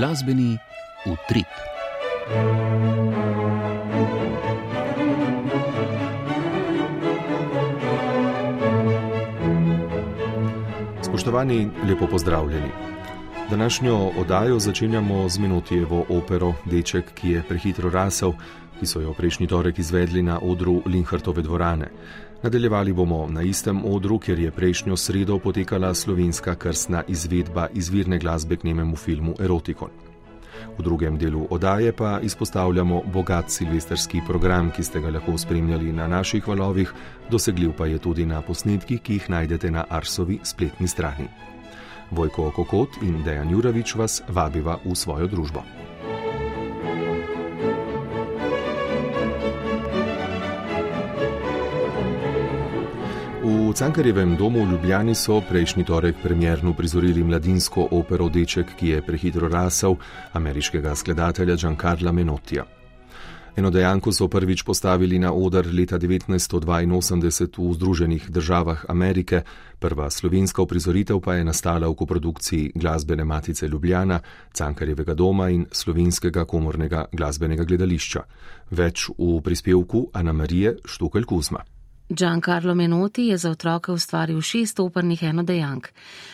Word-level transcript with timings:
Glasbeni 0.00 0.56
utrip. 1.06 1.46
Spoštovani, 11.02 11.68
lepo 11.88 12.06
pozdravljeni. 12.06 12.68
Današnjo 13.50 14.10
oddajo 14.18 14.58
začenjamo 14.58 15.28
z 15.28 15.38
Menotijevo 15.38 16.04
opero 16.08 16.54
Deček, 16.64 17.04
ki 17.14 17.30
je 17.30 17.42
prehitro 17.48 17.90
rasel, 17.90 18.32
ki 18.80 18.86
so 18.86 19.00
jo 19.00 19.12
prejšnji 19.12 19.46
torek 19.46 19.78
izvedli 19.78 20.22
na 20.22 20.38
odru 20.42 20.82
Linhartove 20.86 21.42
dvorane. 21.42 21.90
Nadaljevali 22.42 22.92
bomo 22.92 23.26
na 23.28 23.42
istem 23.42 23.84
odru, 23.84 24.18
kjer 24.18 24.38
je 24.38 24.50
prejšnjo 24.50 24.96
sredo 24.96 25.38
potekala 25.38 25.94
slovenska 25.94 26.54
krstna 26.54 27.02
izvedba 27.08 27.68
izvirne 27.74 28.18
glasbe 28.18 28.56
k 28.56 28.64
nememu 28.64 28.96
filmu 28.96 29.34
Erotikon. 29.40 29.90
V 30.78 30.82
drugem 30.82 31.18
delu 31.18 31.46
oddaje 31.50 31.92
pa 31.92 32.20
izpostavljamo 32.22 33.02
bogat 33.12 33.50
silvestrski 33.50 34.20
program, 34.26 34.70
ki 34.70 34.82
ste 34.82 35.00
ga 35.00 35.10
lahko 35.10 35.38
spremljali 35.38 35.92
na 35.92 36.08
naših 36.08 36.48
valovih, 36.48 36.92
dosegljiv 37.30 37.72
pa 37.76 37.86
je 37.86 37.98
tudi 37.98 38.26
na 38.26 38.40
posnetkih, 38.42 39.00
ki 39.00 39.12
jih 39.12 39.30
najdete 39.30 39.70
na 39.70 39.84
Arsovi 39.88 40.40
spletni 40.42 40.88
strani. 40.88 41.28
Vojko 42.10 42.50
Kokot 42.56 43.02
in 43.02 43.22
Dejan 43.24 43.50
Juravič 43.50 43.94
vas 43.94 44.22
vabiva 44.28 44.78
v 44.84 44.96
svojo 44.96 45.26
družbo. 45.26 45.62
V 53.50 53.74
Cankarjevem 53.74 54.36
domu 54.36 54.62
v 54.62 54.70
Ljubljani 54.70 55.14
so 55.14 55.40
prejšnji 55.42 55.84
torek 55.84 56.16
premjerno 56.22 56.70
prizorili 56.74 57.24
mladinsko 57.24 57.88
opero 57.90 58.28
Deček, 58.28 58.76
ki 58.78 58.88
je 58.88 59.02
prehitro 59.02 59.48
rasel, 59.48 59.96
ameriškega 60.32 60.94
skladatelja 60.94 61.56
Giancarla 61.56 62.12
Menotija. 62.12 62.64
Eno 63.56 63.70
dejanko 63.70 64.12
so 64.12 64.28
prvič 64.28 64.62
postavili 64.62 65.18
na 65.18 65.32
oder 65.32 65.66
leta 65.66 65.98
1982 65.98 67.70
v 67.70 67.74
Združenih 67.74 68.30
državah 68.30 68.84
Amerike, 68.88 69.42
prva 69.78 70.10
slovenska 70.10 70.62
uprizoritev 70.62 71.18
pa 71.20 71.34
je 71.34 71.44
nastala 71.44 71.88
v 71.88 71.94
koprodukciji 71.94 72.72
Glasbene 72.74 73.24
matice 73.24 73.66
Ljubljana, 73.68 74.20
Cankarjevega 74.52 75.14
doma 75.14 75.50
in 75.50 75.66
Slovenskega 75.72 76.44
komornega 76.44 77.08
glasbenega 77.12 77.64
gledališča. 77.64 78.22
Več 78.70 79.10
v 79.18 79.42
prispevku 79.42 80.10
Ana 80.14 80.32
Marije 80.32 80.76
Štukelj 80.86 81.24
Kuzma. 81.24 81.79
Giancarlo 82.10 82.74
Menotti 82.74 83.26
je 83.26 83.36
za 83.38 83.50
otroke 83.50 83.92
ustvaril 83.92 84.40
šest 84.40 84.80
opernih 84.80 85.22
enodejank. 85.22 85.88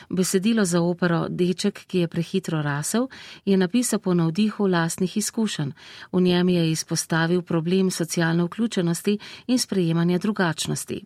Besedilo 0.08 0.64
za 0.64 0.80
opero 0.80 1.26
Deček, 1.28 1.80
ki 1.86 1.98
je 1.98 2.08
prehitro 2.08 2.62
rasel, 2.62 3.08
je 3.44 3.56
napisal 3.56 3.98
po 3.98 4.14
navdihu 4.14 4.66
lastnih 4.66 5.16
izkušenj. 5.16 5.70
V 6.12 6.20
njem 6.20 6.48
je 6.48 6.70
izpostavil 6.70 7.42
problem 7.42 7.90
socialne 7.90 8.44
vključenosti 8.44 9.18
in 9.46 9.58
sprejemanja 9.58 10.18
drugačnosti. 10.18 11.04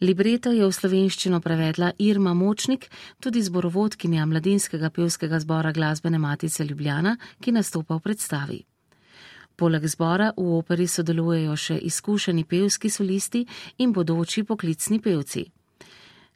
Libreto 0.00 0.50
je 0.52 0.66
v 0.66 0.72
slovenščino 0.72 1.40
prevedla 1.40 1.92
Irma 1.98 2.34
Močnik, 2.34 2.90
tudi 3.20 3.42
zborovodkinja 3.42 4.26
mladinskega 4.26 4.90
pevskega 4.90 5.40
zbora 5.40 5.72
glasbene 5.72 6.18
matice 6.18 6.64
Ljubljana, 6.64 7.16
ki 7.40 7.52
nastopa 7.52 7.94
v 7.94 8.00
predstavi. 8.00 8.71
Poleg 9.56 9.86
zbora 9.86 10.32
v 10.36 10.58
operi 10.58 10.86
sodelujejo 10.86 11.56
še 11.56 11.78
izkušeni 11.78 12.44
pevski 12.44 12.90
solisti 12.90 13.46
in 13.78 13.92
bodoči 13.92 14.44
poklicni 14.44 15.00
pevci. 15.00 15.44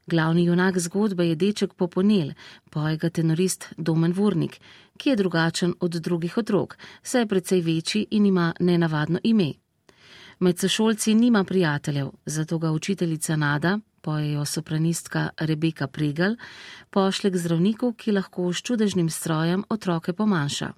Glavni 0.06 0.44
junak 0.44 0.78
zgodbe 0.78 1.24
je 1.26 1.34
deček 1.34 1.74
Poponel, 1.74 2.32
poje 2.70 2.96
ga 2.96 3.10
tenorist 3.10 3.72
Domen 3.76 4.12
Vurnik, 4.12 4.60
ki 4.96 5.10
je 5.10 5.16
drugačen 5.16 5.74
od 5.80 5.98
drugih 5.98 6.38
otrok, 6.38 6.76
saj 7.02 7.20
je 7.20 7.26
precej 7.26 7.60
večji 7.60 8.06
in 8.10 8.26
ima 8.26 8.52
nenavadno 8.60 9.18
ime. 9.22 9.52
Med 10.38 10.58
sošolci 10.58 11.14
nima 11.14 11.44
prijateljev, 11.44 12.10
zato 12.26 12.58
ga 12.58 12.70
učiteljica 12.70 13.36
Nada, 13.36 13.78
pojejo 14.00 14.44
sopranistka 14.44 15.28
Rebeka 15.40 15.86
Pregal, 15.86 16.36
pošle 16.90 17.30
k 17.30 17.36
zdravniku, 17.36 17.92
ki 17.92 18.12
lahko 18.12 18.52
s 18.52 18.62
čudežnim 18.62 19.10
strojem 19.10 19.64
otroke 19.68 20.12
pomanjša. 20.12 20.72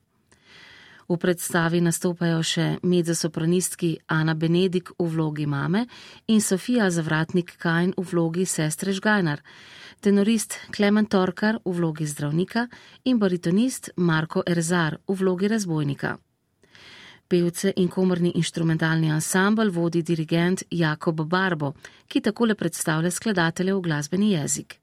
V 1.08 1.16
predstavi 1.16 1.78
nastopajo 1.80 2.42
še 2.44 2.64
mezzosopranistki 2.84 3.94
Ana 4.12 4.34
Benedik 4.36 4.91
v 4.98 5.06
vlogi 5.08 5.46
mame 5.48 5.86
in 6.28 6.42
Sofija 6.44 6.91
Zavratnik 6.92 7.54
Kajn 7.56 7.94
v 7.96 8.04
vlogi 8.10 8.44
sestre 8.44 8.92
Žgajnar, 8.92 9.41
tenorist 10.04 10.58
Klemen 10.69 11.08
Torkar 11.08 11.62
v 11.64 11.72
vlogi 11.78 12.04
zdravnika 12.04 12.66
in 13.08 13.16
baritonist 13.16 13.94
Marko 13.96 14.42
Erzar 14.44 14.98
v 15.08 15.16
vlogi 15.16 15.48
razbojnika. 15.48 16.10
Pevce 17.28 17.72
in 17.76 17.88
komorni 17.88 18.34
inštrumentalni 18.36 19.08
ansambl 19.08 19.72
vodi 19.72 20.02
dirigent 20.02 20.66
Jakob 20.69 21.25
Barbo, 21.25 21.72
ki 22.08 22.20
takole 22.20 22.54
predstavlja 22.54 23.10
skladateljev 23.10 23.80
glasbeni 23.80 24.34
jezik. 24.34 24.76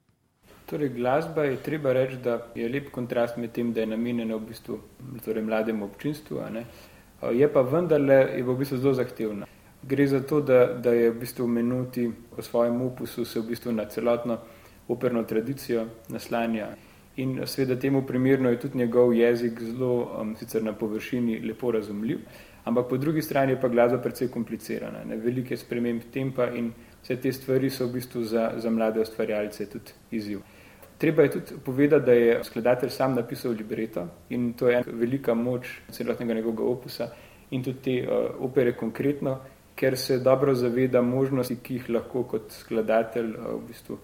Torej, 0.66 0.90
glasba 0.90 1.44
je 1.44 1.58
treba 1.62 1.94
reči, 1.94 2.18
da 2.24 2.40
je 2.56 2.70
lep 2.70 2.90
kontrast 2.92 3.38
med 3.38 3.52
tem, 3.54 3.74
da 3.74 3.84
je 3.84 3.92
namenjena 3.92 4.36
v 4.36 4.48
bistvu 4.50 4.80
torej 5.26 5.44
mlademu 5.46 5.86
občinstvu, 5.86 6.42
je 7.32 7.50
pa 7.54 7.62
vendarle 7.62 8.16
je 8.38 8.44
v 8.44 8.56
bistvu 8.58 8.78
zelo 8.78 8.94
zahtevna. 8.94 9.46
Gre 9.84 10.08
za 10.08 10.20
to, 10.20 10.42
da, 10.42 10.66
da 10.74 10.94
je 10.94 11.12
v 11.12 11.20
bistvu 11.20 11.48
menuti 11.48 12.10
o 12.38 12.42
svojem 12.42 12.82
opusu 12.82 13.26
se 13.26 13.40
v 13.40 13.52
bistvu 13.52 13.72
na 13.72 13.86
celotno 13.86 14.40
operno 14.88 15.24
tradicijo 15.24 15.86
naslanja. 16.10 16.68
In 17.18 17.40
seveda 17.46 17.80
temu 17.80 18.02
primerno 18.02 18.50
je 18.50 18.60
tudi 18.60 18.78
njegov 18.78 19.14
jezik 19.14 19.62
zelo 19.62 20.12
um, 20.22 20.36
sicer 20.36 20.64
na 20.64 20.74
površini 20.74 21.40
lepo 21.40 21.72
razumljiv, 21.72 22.20
ampak 22.64 22.90
po 22.90 22.98
drugi 22.98 23.22
strani 23.22 23.52
je 23.52 23.62
pa 23.62 23.68
glasba 23.68 23.98
precej 23.98 24.28
komplicirana. 24.28 25.04
Ne? 25.06 25.16
Velike 25.16 25.58
sprememb 25.58 26.02
tempa 26.14 26.50
in 26.50 26.74
vse 27.04 27.16
te 27.22 27.32
stvari 27.32 27.70
so 27.70 27.86
v 27.86 27.94
bistvu 27.94 28.24
za, 28.24 28.52
za 28.58 28.70
mlade 28.70 29.02
ustvarjalce 29.02 29.70
tudi 29.70 29.94
izziv. 30.12 30.42
Treba 30.98 31.24
je 31.24 31.32
tudi 31.32 31.60
povedati, 31.66 32.06
da 32.06 32.12
je 32.12 32.44
skladatelj 32.44 32.90
sam 32.90 33.16
napisal 33.16 33.52
libreto 33.52 34.08
in 34.30 34.54
to 34.54 34.70
je 34.70 34.84
velika 34.88 35.34
moč 35.34 35.68
celotnega 35.92 36.34
njegovega 36.34 36.64
opusa 36.64 37.10
in 37.52 37.64
tudi 37.64 37.82
te 37.82 38.08
uh, 38.08 38.30
opere 38.40 38.74
konkretno, 38.78 39.40
ker 39.76 39.98
se 39.98 40.20
dobro 40.20 40.54
zaveda 40.56 41.02
možnosti, 41.02 41.56
ki 41.56 41.74
jih 41.74 41.90
lahko 41.90 42.24
kot 42.24 42.52
skladatelj 42.52 43.34
uh, 43.36 43.48
v 43.56 43.68
bistvu 43.68 43.98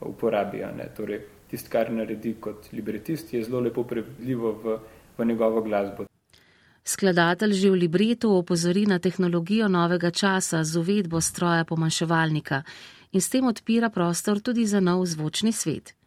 uporabijo. 0.00 0.68
Torej, 0.96 1.20
Tisto, 1.48 1.70
kar 1.72 1.90
naredi 1.92 2.34
kot 2.40 2.68
libretist, 2.72 3.32
je 3.32 3.42
zelo 3.44 3.60
lepo 3.60 3.84
prevedljivo 3.84 4.52
v, 4.64 4.78
v 5.18 5.24
njegovo 5.24 5.62
glasbo. 5.64 6.04
Skladatelj 6.84 7.52
že 7.52 7.70
v 7.70 7.80
libretu 7.84 8.32
opozori 8.32 8.86
na 8.86 8.98
tehnologijo 8.98 9.68
novega 9.68 10.10
časa 10.10 10.64
z 10.64 10.76
uvedbo 10.76 11.20
stroja 11.20 11.64
pomanševalnika 11.64 12.62
in 13.12 13.20
s 13.20 13.28
tem 13.28 13.44
odpira 13.44 13.90
prostor 13.90 14.40
tudi 14.40 14.66
za 14.66 14.80
nov 14.80 15.04
zvočni 15.06 15.52
svet. 15.52 15.97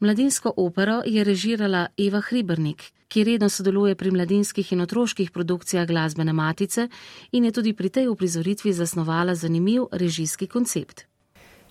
Mladinsko 0.00 0.52
opero 0.56 1.02
je 1.04 1.24
režirala 1.24 1.88
Eva 1.98 2.20
Hribernik, 2.24 2.82
ki 3.08 3.24
redno 3.24 3.48
sodeluje 3.52 3.94
pri 3.94 4.10
mladinskih 4.10 4.72
in 4.72 4.80
otroških 4.80 5.28
produkcijah 5.30 5.84
glasbene 5.86 6.32
matice 6.32 6.86
in 7.32 7.44
je 7.44 7.52
tudi 7.52 7.74
pri 7.76 7.90
tej 7.90 8.08
uprizoritvi 8.08 8.72
zasnovala 8.72 9.34
zanimiv 9.34 9.84
režijski 9.92 10.46
koncept. 10.46 11.04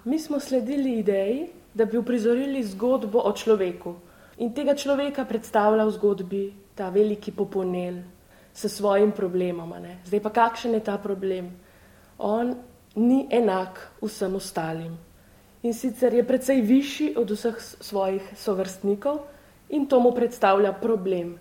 Mi 0.05 0.19
smo 0.19 0.39
sledili 0.39 0.99
ideji, 0.99 1.47
da 1.73 1.85
bi 1.85 1.97
uprizorili 1.97 2.63
zgodbo 2.63 3.25
o 3.25 3.33
človeku 3.33 3.95
in 4.37 4.53
tega 4.53 4.75
človeka 4.75 5.25
predstavlja 5.25 5.85
v 5.85 5.97
zgodbi 5.97 6.53
ta 6.75 6.89
veliki 6.89 7.31
poponel 7.31 7.97
s 8.53 8.69
svojim 8.69 9.11
problemom. 9.11 9.73
Zdaj 10.05 10.21
pa 10.21 10.29
kakšen 10.29 10.73
je 10.73 10.85
ta 10.85 10.97
problem? 10.97 11.49
On 12.17 12.55
ni 12.95 13.25
enak 13.31 13.87
vsem 14.01 14.35
ostalim 14.35 15.08
in 15.63 15.73
sicer 15.73 16.13
je 16.13 16.23
precej 16.23 16.61
višji 16.61 17.13
od 17.17 17.31
vseh 17.31 17.59
svojih 17.81 18.23
sovrstnikov 18.37 19.19
in 19.69 19.85
to 19.85 19.99
mu 19.99 20.11
predstavlja 20.15 20.73
problem, 20.73 21.37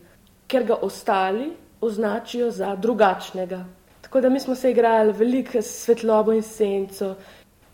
ker 0.47 0.65
ga 0.65 0.75
ostali 0.83 1.53
označijo 1.81 2.51
za 2.51 2.77
drugačnega. 2.77 3.65
Tako 4.01 4.21
da 4.21 4.29
mi 4.29 4.41
smo 4.41 4.55
se 4.55 4.71
igrali 4.71 5.13
veliko 5.13 5.63
svetlobo 5.63 6.33
in 6.33 6.43
senco, 6.43 7.15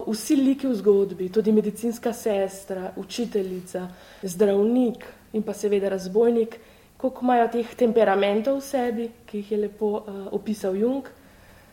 vsi 0.06 0.36
liki 0.36 0.66
v 0.66 0.74
zgodbi, 0.74 1.28
tudi 1.32 1.52
medicinska 1.52 2.12
sestra, 2.12 2.92
učiteljica, 2.96 3.88
zdravnik 4.22 5.04
in 5.32 5.42
pa 5.42 5.52
seveda 5.52 5.88
razbojnik, 5.88 6.58
koliko 6.96 7.24
imajo 7.24 7.48
teh 7.48 7.74
temperamentov 7.74 8.58
v 8.58 8.64
sebi, 8.64 9.08
ki 9.26 9.38
jih 9.38 9.52
je 9.52 9.58
lepo 9.58 9.90
uh, 9.96 10.26
opisal 10.32 10.76
Jung. 10.76 11.08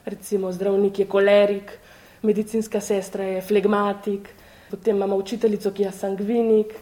Recimo 0.06 0.52
zdravnik 0.52 1.00
je 1.00 1.06
kolerik, 1.06 1.72
medicinska 2.22 2.82
sestra 2.82 3.24
je 3.24 3.42
flegmatik, 3.42 4.30
potem 4.72 4.96
imamo 4.96 5.16
učiteljico, 5.16 5.72
ki 5.72 5.84
je 5.84 5.92
sangvinik 5.92 6.74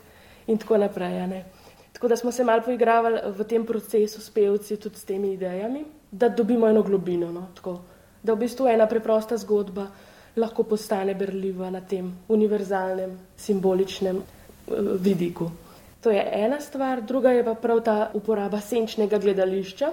in 0.47 0.57
tako 0.57 0.77
naprej. 0.77 1.27
Ne. 1.27 1.45
Tako 1.93 2.07
da 2.07 2.15
smo 2.15 2.31
se 2.31 2.43
malo 2.43 2.61
poigravali 2.65 3.19
v 3.37 3.43
tem 3.43 3.65
procesu 3.65 4.21
s 4.21 4.29
pevci, 4.29 4.77
tudi 4.77 4.95
s 4.95 5.03
temi 5.03 5.33
idejami, 5.33 5.83
da 6.11 6.29
dobimo 6.29 6.67
eno 6.67 6.83
globino. 6.83 7.31
No, 7.31 7.47
tako, 7.55 7.79
da 8.23 8.33
v 8.33 8.45
bistvu 8.45 8.67
ena 8.67 8.87
preprosta 8.87 9.37
zgodba 9.37 9.87
lahko 10.35 10.63
postane 10.63 11.15
berljiva 11.15 11.69
na 11.69 11.81
tem 11.81 12.13
univerzalnem, 12.27 13.17
simboličnem 13.37 14.17
uh, 14.17 14.77
vidiku. 15.01 15.49
To 16.01 16.11
je 16.11 16.23
ena 16.31 16.61
stvar, 16.61 17.01
druga 17.01 17.31
je 17.31 17.43
pa 17.43 17.53
prav 17.53 17.81
ta 17.83 18.11
uporaba 18.13 18.61
senčnega 18.61 19.17
gledališča, 19.19 19.91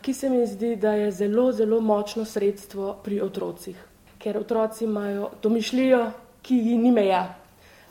ki 0.00 0.14
se 0.14 0.28
mi 0.30 0.46
zdi, 0.46 0.76
da 0.76 0.92
je 0.92 1.10
zelo, 1.12 1.50
zelo 1.52 1.80
močno 1.80 2.24
sredstvo 2.24 2.96
pri 3.04 3.20
otrocih. 3.20 3.76
Ker 4.18 4.38
otroci 4.38 4.84
imajo 4.84 5.30
domišljijo, 5.42 6.06
ki 6.44 6.60
ji 6.60 6.78
ni 6.78 6.92
meja. 6.92 7.24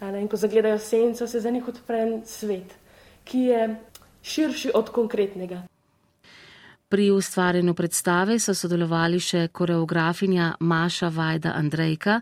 In 0.03 0.27
ko 0.27 0.37
zagledajo 0.37 0.79
senco, 0.79 1.27
se 1.27 1.39
za 1.39 1.49
njih 1.49 1.67
odpre 1.67 2.21
svet, 2.27 2.75
ki 3.23 3.45
je 3.49 3.67
širši 4.23 4.71
od 4.75 4.89
konkretnega. 4.89 5.63
Pri 6.93 7.07
ustvarjanju 7.11 7.73
predstave 7.73 8.35
so 8.39 8.53
sodelovali 8.53 9.17
še 9.19 9.47
koreografinja 9.47 10.51
Maša 10.59 11.07
Vajda 11.09 11.55
Andrejka, 11.57 12.19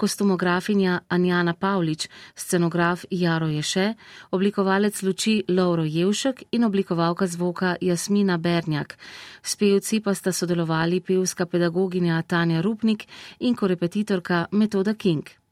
kostumografinja 0.00 0.94
Anjana 1.12 1.52
Pavlič, 1.52 2.08
scenograf 2.32 3.04
Jaro 3.10 3.50
Ješe, 3.52 3.90
oblikovalec 4.30 5.02
luči 5.02 5.36
Lauro 5.48 5.84
Jevšek 5.84 6.42
in 6.56 6.64
oblikovalka 6.64 7.26
zvoka 7.26 7.76
Jasmina 7.80 8.38
Bernjak. 8.38 8.96
S 9.42 9.60
pevci 9.60 10.00
pa 10.00 10.14
sta 10.14 10.32
sodelovali 10.32 11.04
pevska 11.04 11.44
pedagoginja 11.44 12.22
Tanja 12.22 12.64
Rupnik 12.64 13.04
in 13.40 13.52
korepetitorka 13.54 14.46
Metoda 14.52 14.94
King. 14.94 15.43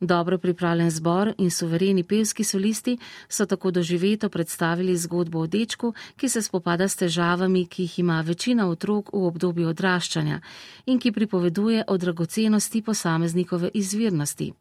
Dobro 0.00 0.38
pripravljen 0.38 0.90
zbor 0.90 1.32
in 1.38 1.50
suvereni 1.50 2.02
pevski 2.02 2.44
solisti 2.44 2.98
so 3.28 3.46
tako 3.46 3.70
doživeto 3.70 4.28
predstavili 4.28 4.96
zgodbo 4.96 5.38
o 5.38 5.46
dečku, 5.46 5.94
ki 6.16 6.28
se 6.28 6.42
spopada 6.42 6.88
s 6.88 6.96
težavami, 6.96 7.66
ki 7.66 7.82
jih 7.82 7.98
ima 7.98 8.20
večina 8.20 8.68
otrok 8.68 9.08
v 9.12 9.24
obdobju 9.24 9.68
odraščanja 9.68 10.40
in 10.86 10.98
ki 10.98 11.12
pripoveduje 11.12 11.84
o 11.88 11.96
dragocenosti 11.96 12.82
posameznikove 12.82 13.70
izvirnosti. 13.74 14.52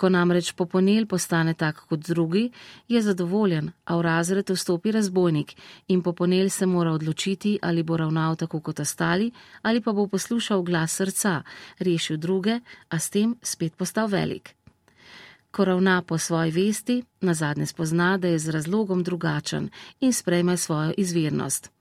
Ko 0.00 0.08
namreč 0.08 0.54
poponel 0.56 1.04
postane 1.06 1.52
tak 1.54 1.82
kot 1.88 2.00
drugi, 2.08 2.46
je 2.88 3.02
zadovoljen, 3.04 3.66
a 3.84 3.96
v 3.98 4.04
razred 4.06 4.50
vstopi 4.50 4.94
razbojnik 4.96 5.52
in 5.92 6.00
poponel 6.02 6.48
se 6.48 6.66
mora 6.66 6.94
odločiti, 6.96 7.58
ali 7.62 7.82
bo 7.82 7.98
ravnal 8.00 8.36
tako 8.36 8.60
kot 8.60 8.80
ostali, 8.80 9.30
ali 9.62 9.82
pa 9.84 9.92
bo 9.92 10.06
poslušal 10.08 10.62
glas 10.62 10.96
srca, 10.96 11.42
rešil 11.78 12.16
druge, 12.16 12.60
a 12.88 12.98
s 12.98 13.10
tem 13.10 13.36
spet 13.42 13.76
postal 13.76 14.08
velik. 14.08 14.54
Ko 15.50 15.64
ravna 15.64 16.02
po 16.02 16.18
svoji 16.18 16.50
vesti, 16.50 17.02
na 17.20 17.34
zadnje 17.34 17.66
spozna, 17.66 18.16
da 18.16 18.28
je 18.28 18.38
z 18.38 18.56
razlogom 18.56 19.02
drugačen 19.04 19.68
in 20.00 20.12
sprejme 20.12 20.56
svojo 20.56 20.94
izvirnost. 20.96 21.79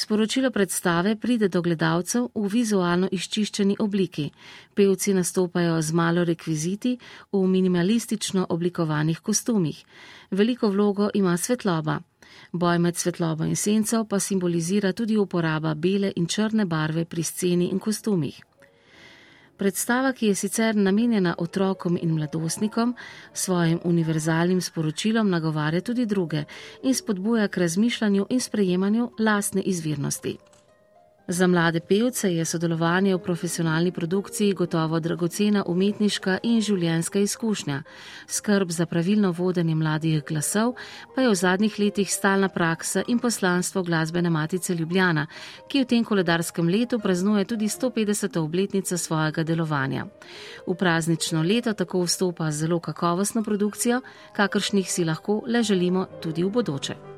Sporočilo 0.00 0.50
predstave 0.50 1.16
pride 1.16 1.48
do 1.52 1.60
gledalcev 1.60 2.30
v 2.34 2.48
vizualno 2.48 3.08
izčiščeni 3.12 3.74
obliki. 3.84 4.30
Pevci 4.74 5.12
nastopajo 5.12 5.74
z 5.82 5.92
malo 5.92 6.24
rekviziti 6.24 6.94
v 7.32 7.42
minimalistično 7.46 8.46
oblikovanih 8.48 9.20
kostumih. 9.20 9.84
Veliko 10.30 10.70
vlogo 10.72 11.10
ima 11.14 11.36
svetloba. 11.36 12.00
Boj 12.52 12.78
med 12.78 12.96
svetlobo 12.96 13.44
in 13.44 13.56
senco 13.56 14.04
pa 14.04 14.20
simbolizira 14.20 14.92
tudi 14.92 15.20
uporaba 15.20 15.74
bele 15.74 16.12
in 16.16 16.26
črne 16.26 16.64
barve 16.64 17.04
pri 17.04 17.22
sceni 17.22 17.68
in 17.68 17.78
kostumih. 17.78 18.49
Predstava, 19.60 20.14
ki 20.16 20.30
je 20.30 20.34
sicer 20.34 20.76
namenjena 20.76 21.34
otrokom 21.38 21.98
in 22.00 22.14
mladostnikom, 22.16 22.94
svojim 23.34 23.80
univerzalnim 23.84 24.60
sporočilom 24.60 25.30
nagovarja 25.30 25.80
tudi 25.80 26.06
druge 26.06 26.44
in 26.82 26.94
spodbuja 26.94 27.48
k 27.48 27.60
razmišljanju 27.60 28.26
in 28.30 28.40
sprejemanju 28.40 29.10
lastne 29.18 29.62
izvirnosti. 29.62 30.38
Za 31.30 31.46
mlade 31.46 31.80
pevce 31.80 32.34
je 32.34 32.44
sodelovanje 32.44 33.14
v 33.14 33.18
profesionalni 33.18 33.92
produkciji 33.92 34.52
gotovo 34.52 34.98
dragocena 35.00 35.62
umetniška 35.66 36.38
in 36.42 36.58
življenjska 36.60 37.20
izkušnja. 37.22 37.82
Skrb 38.26 38.70
za 38.70 38.86
pravilno 38.86 39.30
vodenje 39.30 39.74
mladih 39.74 40.24
glasov 40.26 40.74
pa 41.14 41.22
je 41.22 41.28
v 41.30 41.34
zadnjih 41.34 41.78
letih 41.78 42.10
stalna 42.10 42.48
praksa 42.48 43.04
in 43.06 43.18
poslanstvo 43.18 43.82
glasbene 43.82 44.30
matice 44.30 44.74
Ljubljana, 44.74 45.26
ki 45.68 45.84
v 45.84 45.86
tem 45.86 46.04
koledarskem 46.04 46.68
letu 46.68 46.98
praznuje 46.98 47.44
tudi 47.44 47.68
150. 47.68 48.38
obletnico 48.38 48.98
svojega 48.98 49.42
delovanja. 49.42 50.06
V 50.66 50.74
praznično 50.74 51.42
leto 51.42 51.72
tako 51.72 52.02
vstopa 52.10 52.50
zelo 52.50 52.80
kakovostno 52.80 53.42
produkcijo, 53.42 54.02
kakršnih 54.34 54.90
si 54.90 55.04
lahko 55.04 55.42
le 55.46 55.62
želimo 55.62 56.06
tudi 56.20 56.42
v 56.42 56.50
bodoče. 56.50 57.09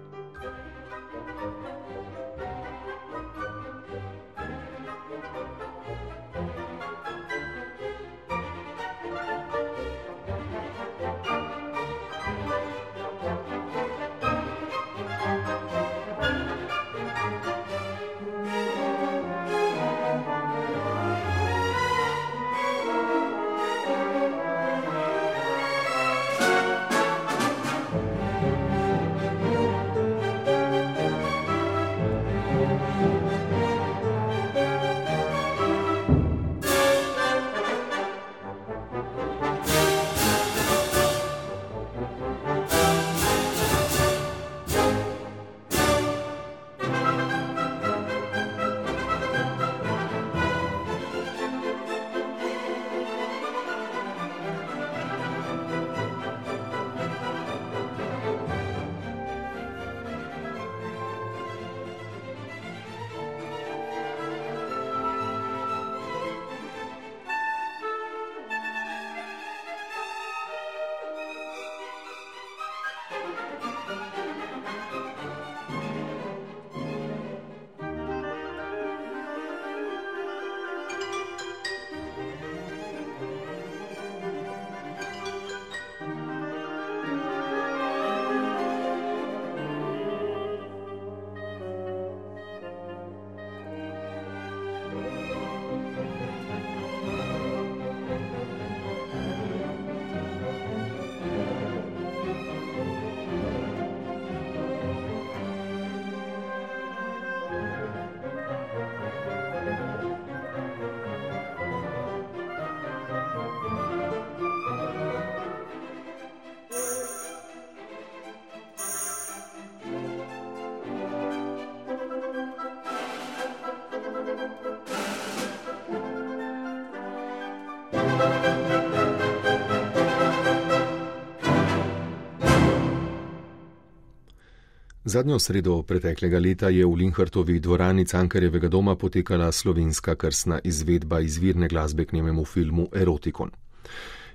Zadnjo 135.12 135.38
sredo 135.38 135.75
preteklega 135.83 136.38
leta 136.40 136.69
je 136.73 136.87
v 136.88 136.95
Linhartovi 136.97 137.59
dvorani 137.61 138.07
Cankarjevega 138.09 138.69
doma 138.69 138.95
potekala 138.97 139.50
slovenska 139.52 140.14
krstna 140.16 140.61
izvedba 140.64 141.21
izvirne 141.21 141.69
glasbe 141.69 142.04
k 142.04 142.12
njememu 142.12 142.45
filmu 142.45 142.88
Erotikon. 142.97 143.50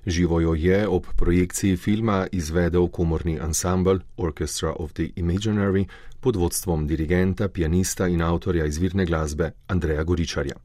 Živo 0.05 0.39
jo 0.41 0.53
je 0.53 0.88
ob 0.88 1.07
projekciji 1.15 1.77
filma 1.77 2.27
izvedel 2.31 2.88
komorni 2.88 3.39
ansambl 3.39 3.98
Orchestra 4.17 4.74
of 4.79 4.93
the 4.93 5.10
Imaginary 5.15 5.86
pod 6.19 6.36
vodstvom 6.36 6.88
dirigenta, 6.88 7.48
pianista 7.48 8.07
in 8.07 8.22
avtorja 8.22 8.65
izvirne 8.65 9.05
glasbe 9.05 9.51
Andreja 9.67 10.03
Goričarja. 10.03 10.55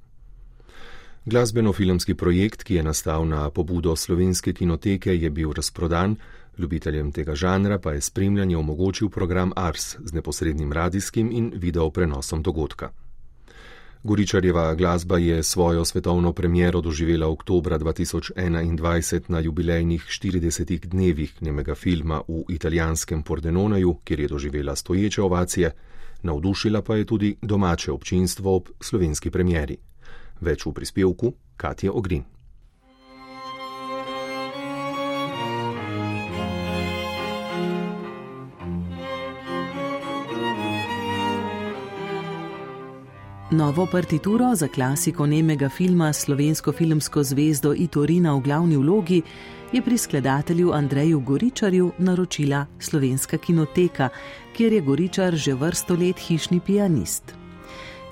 Glasbeno-filmski 1.25 2.15
projekt, 2.15 2.63
ki 2.63 2.75
je 2.75 2.83
nastal 2.83 3.29
na 3.29 3.51
pobudo 3.51 3.97
slovenske 3.97 4.53
kinoteke, 4.53 5.17
je 5.17 5.31
bil 5.31 5.53
razprodan, 5.53 6.17
Ljubiteljem 6.59 7.13
tega 7.13 7.35
žanra 7.35 7.79
pa 7.79 7.93
je 7.93 8.01
spremljanje 8.01 8.57
omogočil 8.57 9.09
program 9.09 9.53
Ars 9.57 9.97
z 10.05 10.13
neposrednim 10.13 10.73
radijskim 10.73 11.31
in 11.33 11.53
video 11.55 11.91
prenosom 11.91 12.43
dogodka. 12.43 12.91
Goričarjeva 14.05 14.75
glasba 14.75 15.19
je 15.19 15.43
svojo 15.43 15.85
svetovno 15.85 16.33
premiero 16.33 16.81
doživela 16.81 17.29
oktobra 17.29 17.79
2021 17.79 19.21
na 19.29 19.41
jubilejnih 19.41 20.03
40 20.03 20.87
dnevih 20.87 21.43
nemega 21.43 21.75
filma 21.75 22.23
v 22.29 22.43
italijanskem 22.49 23.23
Pordenonaju, 23.23 23.97
kjer 24.05 24.21
je 24.21 24.29
doživela 24.29 24.77
stoječe 24.77 25.23
ovacije, 25.23 25.71
navdušila 26.23 26.83
pa 26.83 26.97
je 26.97 27.05
tudi 27.05 27.37
domače 27.43 27.93
občinstvo 27.93 28.57
ob 28.57 28.69
slovenski 28.81 29.31
premieri. 29.31 29.77
Več 30.41 30.67
v 30.67 30.73
prispevku 30.73 31.35
Katje 31.57 31.91
Ogrin. 31.91 32.25
Novo 43.53 43.87
partituro 43.87 44.55
za 44.55 44.69
klasiko 44.69 45.27
nemega 45.27 45.69
filma 45.69 46.13
Slovensko 46.13 46.73
filmsko 46.73 47.23
zvezdo 47.23 47.75
Itorina 47.75 48.33
v 48.35 48.41
glavni 48.41 48.77
vlogi 48.77 49.23
je 49.73 49.83
pri 49.83 49.99
skladatelju 49.99 50.73
Andreju 50.73 51.21
Goričarju 51.21 51.91
naročila 51.99 52.67
Slovenska 52.79 53.39
kinoteka, 53.39 54.09
kjer 54.57 54.73
je 54.73 54.81
Goričar 54.81 55.37
že 55.37 55.55
vrsto 55.55 55.95
let 55.95 56.19
hišni 56.19 56.61
pianist. 56.61 57.35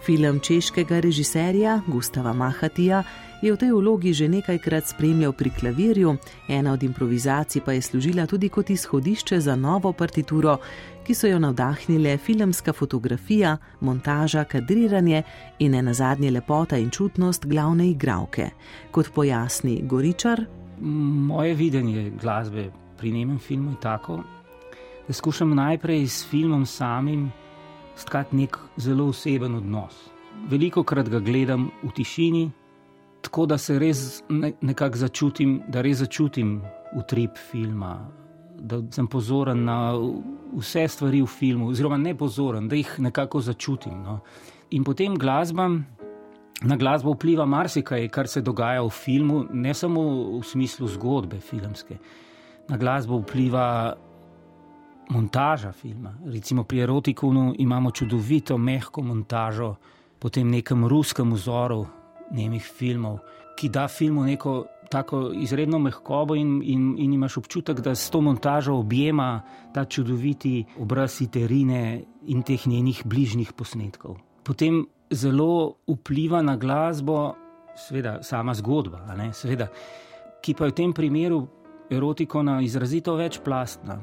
Film 0.07 0.41
češkega 0.41 1.01
režiserja 1.01 1.81
Gustava 1.87 2.33
Mahatija 2.33 3.03
je 3.43 3.53
v 3.53 3.57
tej 3.57 3.73
vlogi 3.73 4.13
že 4.13 4.29
nekajkrat 4.29 4.87
spremljal 4.87 5.33
pri 5.33 5.51
klavirju, 5.51 6.17
ena 6.49 6.73
od 6.73 6.83
improvizacij 6.83 7.63
pa 7.65 7.73
je 7.73 7.83
služila 7.83 8.27
tudi 8.27 8.49
kot 8.49 8.71
izhodišče 8.71 9.41
za 9.41 9.57
novo 9.57 9.93
partituro, 9.93 10.59
ki 11.05 11.15
so 11.15 11.27
jo 11.27 11.39
navdahnile 11.39 12.19
filmska 12.19 12.73
fotografija, 12.73 13.57
montaža, 13.81 14.45
kadriranje 14.45 15.23
in 15.59 15.75
ena 15.75 15.95
zadnje 15.95 16.31
lepota 16.31 16.77
in 16.77 16.91
čutnost 16.91 17.47
glavne 17.47 17.91
igralke. 17.91 18.51
Kot 18.91 19.13
pojasni 19.15 19.81
Goričar. 19.83 20.45
Moje 20.81 21.55
videnje 21.55 22.11
glasbe 22.21 22.71
pri 22.99 23.13
nemem 23.13 23.39
filmu 23.39 23.71
je 23.71 23.81
tako, 23.81 24.21
da 25.09 25.13
skušam 25.13 25.55
najprej 25.55 26.07
s 26.07 26.27
filmom 26.29 26.67
samim 26.67 27.31
stkati 27.97 28.37
nek 28.37 28.57
zelo 28.77 29.09
oseben 29.09 29.55
odnos. 29.55 30.11
Veliko 30.49 30.83
krat 30.83 31.09
ga 31.09 31.19
gledam 31.19 31.71
v 31.83 31.91
tišini, 31.97 32.51
tako 33.21 33.47
da 33.47 33.59
se 33.59 33.79
res 33.79 34.23
nekako 34.61 34.97
začutim, 34.97 35.61
da 35.69 35.81
res 35.81 35.99
začutim 35.99 36.61
utrip 36.97 37.39
filma, 37.51 37.95
da 38.59 38.81
sem 38.91 39.07
pozoren 39.07 39.65
na 39.65 39.95
vse 40.57 40.89
stvari 40.89 41.23
v 41.23 41.27
filmu, 41.27 41.71
oziroma 41.71 41.97
ne 41.97 42.15
pozoren, 42.17 42.69
da 42.69 42.77
jih 42.77 42.97
nekako 42.99 43.41
začutim. 43.41 44.03
No. 44.03 44.21
In 44.71 44.85
potem 44.85 45.15
glasba, 45.19 45.69
na 46.63 46.77
glasbo 46.77 47.15
vpliva 47.15 47.47
marsikaj, 47.47 48.09
kar 48.09 48.29
se 48.29 48.43
dogaja 48.43 48.83
v 48.83 48.91
filmu, 48.91 49.45
ne 49.53 49.75
samo 49.75 50.03
v 50.39 50.43
smislu 50.45 50.89
zgodbe 50.89 51.41
filmske. 51.41 51.97
Na 52.69 52.77
glasbo 52.77 53.21
vpliva 53.23 53.95
montaža 55.11 55.73
filma. 55.73 56.15
Recimo 56.27 56.65
pri 56.65 56.81
Erotikonu 56.81 57.55
imamo 57.59 57.91
čudovito, 57.91 58.59
mehko 58.59 59.03
montažo 59.03 59.75
po 60.19 60.29
tem 60.29 60.51
nekem 60.51 60.85
ruskem 60.87 61.33
vzoru 61.33 61.87
nemih 62.31 62.65
filmov, 62.65 63.19
ki 63.57 63.69
da 63.69 63.89
filmu 63.89 64.25
neko 64.25 64.65
tako 64.91 65.31
izredno 65.35 65.79
mehkobo 65.79 66.35
in, 66.35 66.61
in, 66.65 66.95
in 66.99 67.13
imaš 67.13 67.37
občutek, 67.37 67.81
da 67.81 67.95
s 67.95 68.11
to 68.11 68.21
montažo 68.21 68.75
objema 68.75 69.43
ta 69.75 69.85
čudoviti 69.85 70.65
obraz 70.79 71.21
Iterine 71.21 72.03
in 72.27 72.43
teh 72.43 72.67
njenih 72.67 73.03
bližnjih 73.05 73.53
posnetkov. 73.53 74.17
Potem 74.43 74.87
zelo 75.11 75.77
vpliva 75.87 76.43
na 76.43 76.57
glasbo, 76.57 77.35
seveda, 77.77 78.19
sama 78.23 78.55
zgodba, 78.55 79.05
seveda, 79.33 79.69
ki 80.43 80.55
pa 80.55 80.67
je 80.67 80.71
v 80.71 80.75
tem 80.75 80.93
primeru 80.93 81.47
erotikona 81.91 82.61
izrazito 82.63 83.15
večplastna. 83.15 84.01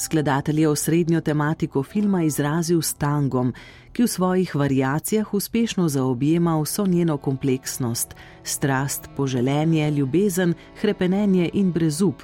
Skladatelj 0.00 0.60
je 0.60 0.68
osrednjo 0.68 1.20
tematiko 1.20 1.82
filma 1.82 2.22
izrazil 2.22 2.82
s 2.82 2.94
tangom, 2.94 3.52
ki 3.92 4.02
v 4.02 4.08
svojih 4.08 4.54
variacijah 4.54 5.34
uspešno 5.34 5.88
zaobjema 5.88 6.54
vso 6.62 6.86
njeno 6.86 7.16
kompleksnost: 7.16 8.14
strast, 8.44 9.10
poželenje, 9.16 9.90
ljubezen, 9.90 10.54
krepenenje 10.80 11.50
in 11.52 11.72
brezup. 11.72 12.22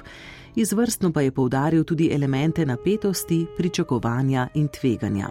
Izvrstno 0.55 1.11
pa 1.11 1.21
je 1.21 1.31
poudaril 1.31 1.83
tudi 1.83 2.09
elemente 2.13 2.65
napetosti, 2.65 3.45
pričakovanja 3.57 4.47
in 4.53 4.67
tveganja. 4.67 5.29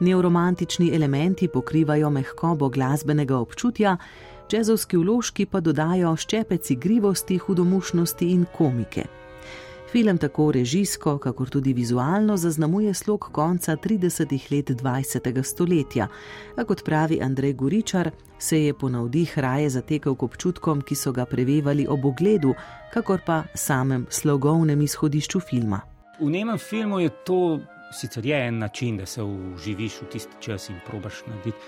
Neuromantični 0.00 0.94
elementi 0.94 1.48
pokrivajo 1.48 2.10
mehkobo 2.10 2.68
glasbenega 2.68 3.36
občutja, 3.36 3.96
džezovski 4.50 4.96
vložki 4.96 5.46
pa 5.46 5.60
dodajo 5.60 6.16
ščepec 6.16 6.70
igrivosti, 6.70 7.38
hudomušnosti 7.38 8.30
in 8.30 8.44
komike. 8.58 9.06
Film 9.92 10.18
tako 10.18 10.52
režijsko, 10.52 11.18
kakor 11.18 11.50
tudi 11.50 11.72
vizualno 11.72 12.36
zaznamuje 12.36 12.94
slog 12.94 13.28
konca 13.32 13.76
30. 13.76 14.56
let 14.56 14.70
20. 14.70 15.42
stoletja, 15.42 16.08
a 16.56 16.64
kot 16.64 16.84
pravi 16.84 17.20
Andrej 17.22 17.52
Goričar, 17.52 18.10
se 18.38 18.62
je 18.62 18.74
po 18.74 18.88
navdih 18.88 19.38
raje 19.38 19.70
zatekel 19.70 20.14
k 20.14 20.22
občutkom, 20.22 20.82
ki 20.82 20.94
so 20.94 21.12
ga 21.12 21.24
prevevali 21.24 21.86
ob 21.88 22.04
ogledu, 22.04 22.54
kakor 22.92 23.20
pa 23.26 23.42
samem 23.54 24.06
slogovnem 24.10 24.82
izhodišču 24.82 25.40
filma. 25.40 25.80
V 26.20 26.30
nemem 26.30 26.58
filmu 26.58 27.00
je 27.00 27.10
to 27.24 27.58
sicer 27.92 28.26
je 28.26 28.46
en 28.46 28.58
način, 28.58 28.96
da 28.96 29.06
se 29.06 29.22
uživiš 29.22 30.00
v 30.02 30.06
tisti 30.12 30.36
čas 30.40 30.68
in 30.68 30.80
probaš 30.86 31.22
narediti, 31.26 31.58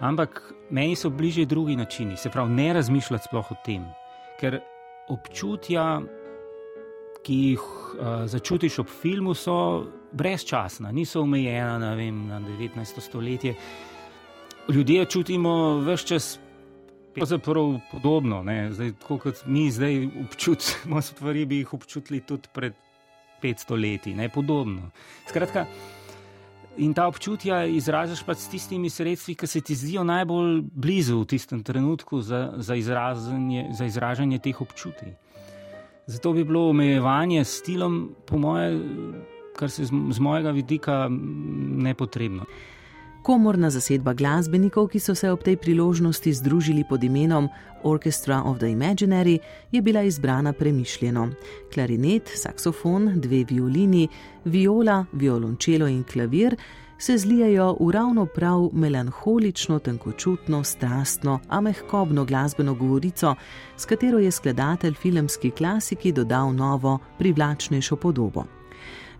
ampak 0.00 0.52
meni 0.70 0.96
so 0.96 1.10
bližje 1.10 1.46
drugi 1.46 1.76
načini, 1.76 2.16
se 2.16 2.30
pravi, 2.30 2.52
ne 2.52 2.72
razmišljati 2.72 3.24
sploh 3.24 3.50
o 3.50 3.56
tem, 3.64 3.84
ker 4.40 4.60
občutja 5.08 6.00
ki 7.24 7.34
jih 7.34 7.64
uh, 7.64 8.24
začutiš 8.30 8.78
ob 8.84 8.92
filmu, 8.92 9.34
so 9.34 9.56
brezčasna, 10.12 10.92
niso 10.92 11.24
omejena 11.24 11.94
vem, 11.98 12.26
na 12.28 12.40
19. 12.40 13.00
stoletje. 13.00 13.54
Ljudje 14.68 15.04
čutimo 15.06 15.80
vse 15.84 16.06
čas. 16.06 16.38
Pravzaprav 17.14 17.76
podobno, 17.92 18.40
zdaj, 18.70 18.88
kot 19.06 19.44
mi 19.46 19.68
zdaj 19.70 20.08
občutimo 20.24 21.02
stvari, 21.08 21.44
bi 21.46 21.60
jih 21.60 21.74
občutili 21.74 22.20
tudi 22.20 22.48
pred 22.52 22.74
500 23.42 23.78
leti, 23.82 24.14
ne 24.14 24.28
podobno. 24.28 24.90
Skratka, 25.28 25.66
in 26.76 26.94
ta 26.94 27.06
občutja 27.06 27.64
izražaš 27.64 28.24
pa 28.26 28.34
s 28.34 28.48
tistimi 28.48 28.90
sredstvi, 28.90 29.34
ki 29.34 29.46
se 29.46 29.60
ti 29.60 29.74
zdijo 29.74 30.04
najbolj 30.04 30.62
blizu 30.72 31.20
v 31.20 31.26
tistem 31.26 31.62
trenutku 31.62 32.20
za, 32.20 32.52
za, 32.56 32.74
za 33.70 33.84
izražanje 33.84 34.38
teh 34.38 34.60
občutij. 34.60 35.14
Zato 36.06 36.32
bi 36.32 36.44
bilo 36.44 36.68
omejevanje 36.68 37.44
s 37.44 37.58
stilom, 37.58 38.14
po 38.26 38.38
mojem, 38.38 38.82
kar 39.56 39.70
se 39.70 39.84
z, 39.84 39.90
z 40.10 40.20
mojega 40.20 40.50
vidika 40.50 41.08
nepotrebno. 41.08 42.44
Komorna 43.24 43.70
zasedba 43.70 44.12
glasbenikov, 44.12 44.90
ki 44.92 45.00
so 45.00 45.14
se 45.16 45.30
ob 45.32 45.40
tej 45.40 45.56
priložnosti 45.56 46.32
združili 46.32 46.84
pod 46.84 47.04
imenom 47.04 47.48
Orchestra 47.82 48.42
of 48.44 48.58
the 48.58 48.68
Imaginary, 48.68 49.38
je 49.72 49.82
bila 49.82 50.02
izbrana 50.02 50.52
premišljeno. 50.52 51.30
Klarinet, 51.74 52.28
saksofon, 52.36 53.12
dve 53.20 53.44
violini, 53.48 54.08
viola, 54.44 55.06
violončelo 55.12 55.88
in 55.88 56.04
klavir 56.04 56.56
se 56.98 57.18
zlijajo 57.18 57.76
v 57.80 57.90
ravno 57.90 58.26
prav 58.26 58.70
melanholično, 58.72 59.78
tenkočutno, 59.78 60.64
strastno, 60.64 61.40
a 61.48 61.60
mehkobno 61.60 62.24
glasbeno 62.24 62.74
govorico, 62.74 63.34
s 63.76 63.84
katero 63.84 64.18
je 64.18 64.30
skladatelj 64.30 64.94
filmski 64.94 65.50
klasiki 65.50 66.12
dodal 66.12 66.54
novo, 66.54 66.98
privlačnejšo 67.18 67.96
podobo. 67.96 68.44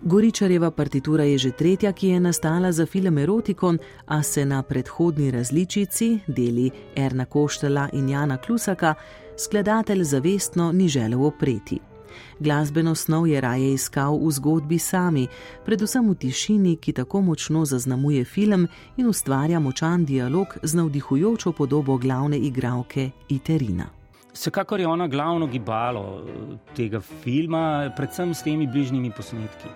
Goričarjeva 0.02 0.70
partitura 0.70 1.24
je 1.24 1.38
že 1.38 1.50
tretja, 1.50 1.92
ki 1.92 2.08
je 2.08 2.20
nastala 2.20 2.72
za 2.72 2.86
film 2.86 3.18
Erotikon, 3.18 3.78
a 4.06 4.22
se 4.22 4.44
na 4.44 4.62
predhodni 4.62 5.30
različici, 5.30 6.18
deli 6.26 6.70
Erna 6.96 7.24
Koštela 7.24 7.88
in 7.92 8.08
Jana 8.08 8.36
Klusaka, 8.36 8.94
skladatelj 9.36 10.04
zavestno 10.04 10.72
ni 10.72 10.88
želel 10.88 11.24
opreti. 11.24 11.93
Glasbeno 12.40 12.94
snov 12.94 13.26
je 13.26 13.40
raje 13.40 13.72
iskal 13.74 14.18
v 14.18 14.30
zgodbi 14.30 14.78
sami, 14.78 15.28
predvsem 15.64 16.02
v 16.10 16.14
tišini, 16.14 16.76
ki 16.76 16.92
tako 16.92 17.20
močno 17.20 17.64
zaznamuje 17.64 18.24
film 18.24 18.66
in 18.96 19.06
ustvarja 19.06 19.60
močan 19.60 20.04
dialog 20.04 20.58
z 20.62 20.74
navdihujočo 20.74 21.52
podobo 21.52 21.96
glavne 21.96 22.38
igralke 22.38 23.10
Iterina. 23.28 23.86
Vsekakor 24.34 24.80
je 24.80 24.86
ona 24.86 25.06
glavno 25.06 25.46
gibalo 25.46 26.22
eh, 26.26 26.56
tega 26.74 27.00
filma, 27.00 27.92
predvsem 27.96 28.34
s 28.34 28.42
temi 28.42 28.66
bližnjimi 28.66 29.12
posnetki, 29.14 29.70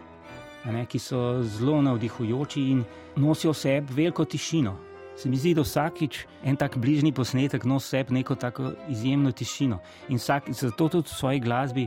ne, 0.66 0.82
ki 0.86 0.98
so 0.98 1.42
zelo 1.42 1.78
navdihujoči 1.82 2.66
in 2.72 2.82
nosijo 3.16 3.54
v 3.54 3.56
sebi 3.56 3.94
veliko 3.94 4.24
tišino. 4.24 4.74
Se 5.18 5.28
mi 5.28 5.36
zdi, 5.36 5.54
da 5.54 5.62
vsakič 5.62 6.26
en 6.46 6.56
tak 6.56 6.76
bližnji 6.78 7.12
posnetek 7.12 7.64
nosi 7.64 7.86
v 7.86 7.90
sebi 7.90 8.14
neko 8.14 8.34
tako 8.34 8.72
izjemno 8.90 9.32
tišino 9.32 9.78
in 10.08 10.18
vsak, 10.18 10.50
zato 10.50 10.88
tudi 10.88 11.06
v 11.06 11.14
svoji 11.14 11.40
glasbi 11.40 11.86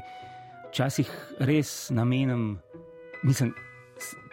včasih 0.72 1.10
res 1.44 1.92
namenim, 1.92 2.56
mislim, 3.24 3.52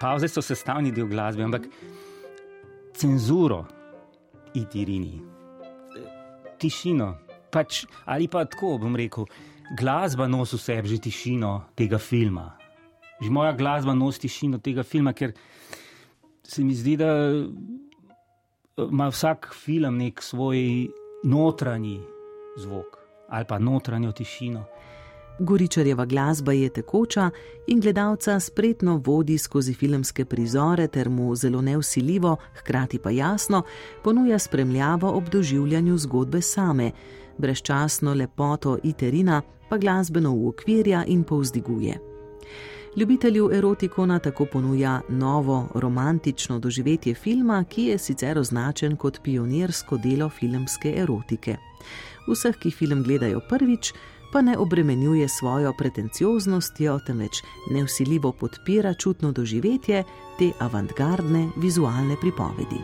pauze 0.00 0.28
so 0.30 0.42
sestavni 0.42 0.92
del 0.94 1.08
glasbe, 1.10 1.42
ampak 1.42 1.66
cenzuro, 2.94 3.64
itirini, 4.54 5.18
tišino. 6.58 7.14
Pač, 7.48 7.86
ali 8.04 8.28
pa 8.28 8.44
tako 8.44 8.76
bom 8.82 8.96
rekel, 8.96 9.24
glasba 9.78 10.26
nosi 10.28 10.58
v 10.58 10.60
sebi 10.60 10.88
že 10.88 10.98
tišino 11.08 11.52
tega 11.74 11.98
filma. 11.98 12.52
Že 13.18 13.30
moja 13.32 13.52
glasba 13.56 13.96
nosi 13.96 14.26
tišino 14.26 14.60
tega 14.60 14.84
filma, 14.84 15.14
ker 15.16 15.32
se 16.44 16.64
mi 16.64 16.76
zdi, 16.76 16.96
da 17.00 17.08
ima 18.84 19.08
vsak 19.10 19.50
film 19.56 19.98
nek 19.98 20.22
svoj 20.22 20.86
notranji 21.24 21.98
zvok 22.60 22.98
ali 23.28 23.44
pa 23.44 23.58
notranjo 23.58 24.12
tišino. 24.12 24.64
Goričarjeva 25.38 26.04
glasba 26.04 26.52
je 26.52 26.68
tekoča 26.68 27.30
in 27.66 27.80
gledalca 27.80 28.40
spretno 28.40 29.02
vodi 29.04 29.38
skozi 29.38 29.74
filmske 29.74 30.24
prizore, 30.24 30.88
ter 30.88 31.08
mu 31.08 31.34
zelo 31.36 31.60
neusiljivo, 31.62 32.36
hkrati 32.54 32.98
pa 32.98 33.10
jasno, 33.10 33.62
ponuja 34.04 34.38
spremljavo 34.38 35.10
ob 35.10 35.28
doživljanju 35.28 35.98
zgodbe 35.98 36.42
same, 36.42 36.90
brezčasno 37.38 38.14
lepoto 38.14 38.78
iterina 38.82 39.42
pa 39.68 39.78
glasbeno 39.78 40.34
uokvirja 40.34 41.04
in 41.06 41.24
povzdiguje. 41.24 41.98
Ljubitelju 42.96 43.50
erotikona 43.52 44.18
tako 44.18 44.44
ponuja 44.44 45.00
novo 45.08 45.68
romantično 45.74 46.58
doživetje 46.58 47.14
filma, 47.14 47.64
ki 47.64 47.82
je 47.82 47.98
sicer 47.98 48.38
označen 48.38 48.96
kot 48.96 49.20
pionirsko 49.22 49.96
delo 49.96 50.28
filmske 50.28 50.94
erotike. 50.96 51.56
Vseh, 52.28 52.56
ki 52.56 52.70
film 52.70 53.02
gledajo 53.02 53.40
prvič, 53.48 53.92
pa 54.32 54.42
ne 54.42 54.58
obremenjuje 54.58 55.28
svojo 55.28 55.72
pretencioznostjo, 55.72 56.98
temveč 57.06 57.42
neusiljivo 57.70 58.32
podpira 58.32 58.94
čutno 58.94 59.32
doživetje 59.32 60.04
te 60.38 60.50
avantgardne 60.58 61.48
vizualne 61.56 62.16
pripovedi. 62.20 62.80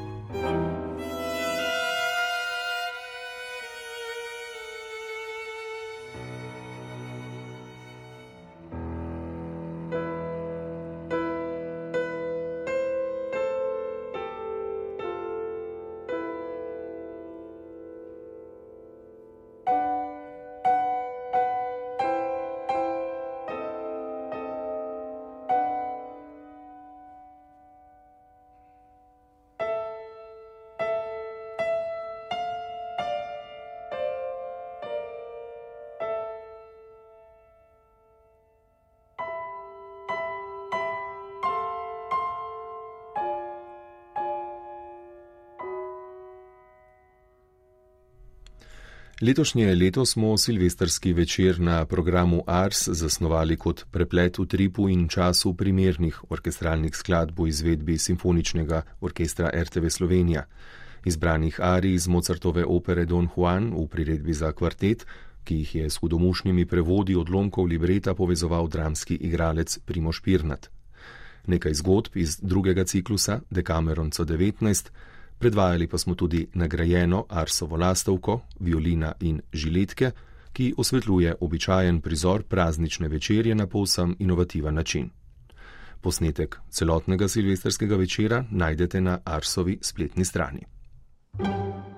Letošnje 49.20 49.74
leto 49.74 50.06
smo 50.06 50.36
silvestrski 50.38 51.12
večer 51.12 51.60
na 51.60 51.84
programu 51.84 52.42
Ars 52.46 52.88
zasnovali 52.88 53.56
kot 53.56 53.84
preplet 53.90 54.38
v 54.38 54.46
tripu 54.46 54.88
in 54.88 55.08
času 55.08 55.54
primernih 55.54 56.18
orkestralnih 56.28 56.96
skladb 56.96 57.38
v 57.38 57.48
izvedbi 57.48 57.98
Simfoničnega 57.98 58.82
orkestra 59.00 59.50
RTV 59.54 59.88
Slovenija. 59.88 60.44
Izbranih 61.04 61.60
arij 61.60 61.94
iz 61.94 62.08
Mozartove 62.08 62.64
opere 62.64 63.04
Don 63.04 63.28
Juan 63.36 63.70
v 63.70 63.86
priredbi 63.86 64.34
za 64.34 64.52
kvartet, 64.52 65.06
ki 65.44 65.54
jih 65.54 65.74
je 65.74 65.90
s 65.90 65.96
hudomušnimi 65.96 66.66
prevodi 66.66 67.14
odlomkov 67.14 67.64
libreta 67.64 68.14
povezoval 68.14 68.68
dramski 68.68 69.14
igralec 69.14 69.78
Primoš 69.78 70.20
Pirnat. 70.20 70.70
Nekaj 71.46 71.74
zgodb 71.74 72.16
iz 72.16 72.38
drugega 72.42 72.84
ciklusa 72.84 73.40
Decameron 73.50 74.10
C19 74.10 74.90
Predvajali 75.38 75.86
pa 75.86 75.98
smo 75.98 76.14
tudi 76.14 76.46
nagrajeno 76.54 77.26
Arsovo 77.28 77.76
lastovko, 77.76 78.40
violina 78.60 79.12
in 79.20 79.40
žiletke, 79.52 80.10
ki 80.52 80.74
osvetljuje 80.76 81.34
običajen 81.40 82.00
prizor 82.00 82.42
praznične 82.42 83.08
večerje 83.08 83.54
na 83.54 83.66
povsem 83.66 84.16
inovativen 84.18 84.74
način. 84.74 85.10
Posnetek 86.00 86.56
celotnega 86.70 87.28
silvestrskega 87.28 87.96
večera 87.96 88.44
najdete 88.50 89.00
na 89.00 89.18
Arsovi 89.24 89.78
spletni 89.82 90.24
strani. 90.24 90.60
thank 91.38 91.86
you 91.88 91.93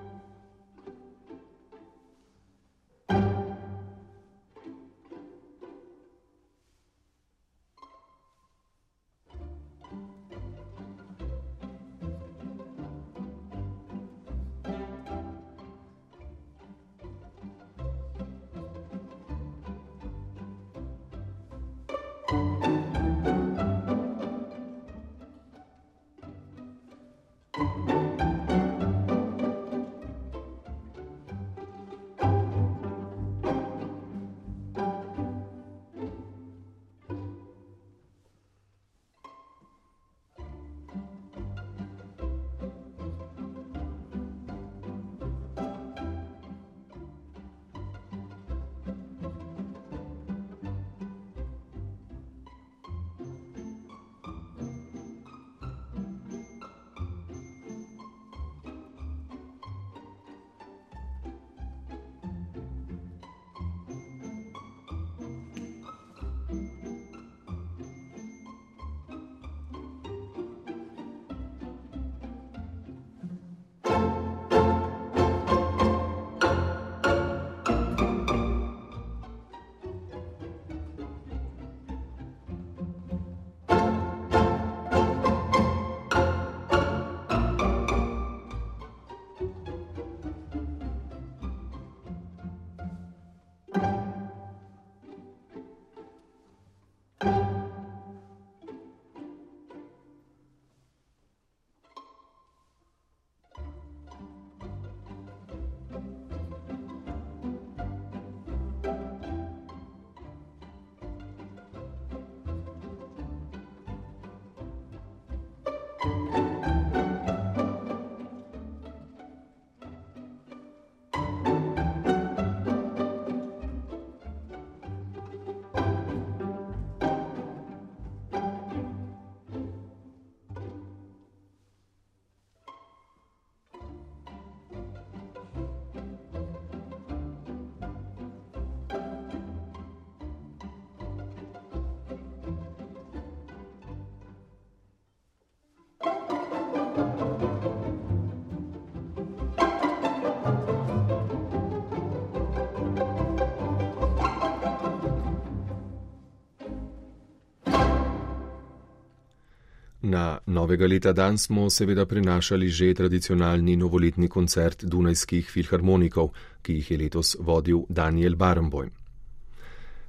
Novega 160.47 160.87
leta 160.87 161.11
dan 161.11 161.37
smo 161.37 161.69
seveda 161.69 162.05
prinašali 162.05 162.69
že 162.69 162.93
tradicionalni 162.93 163.75
novoletni 163.75 164.27
koncert 164.27 164.85
Dunajskih 164.85 165.49
filharmonikov, 165.51 166.29
ki 166.61 166.73
jih 166.73 166.91
je 166.91 166.97
letos 166.97 167.35
vodil 167.39 167.83
Daniel 167.89 168.35
Barenboim. 168.35 168.91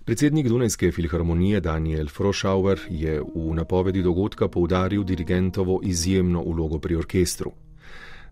Predsednik 0.04 0.48
Dunajske 0.48 0.92
filharmonije 0.92 1.60
Daniel 1.60 2.06
Froschauer 2.08 2.78
je 2.88 3.20
v 3.20 3.54
napovedi 3.54 4.02
dogodka 4.02 4.48
poudaril 4.48 5.02
dirigentovo 5.04 5.80
izjemno 5.82 6.42
ulogo 6.42 6.78
pri 6.78 6.96
orkestru. 6.96 7.52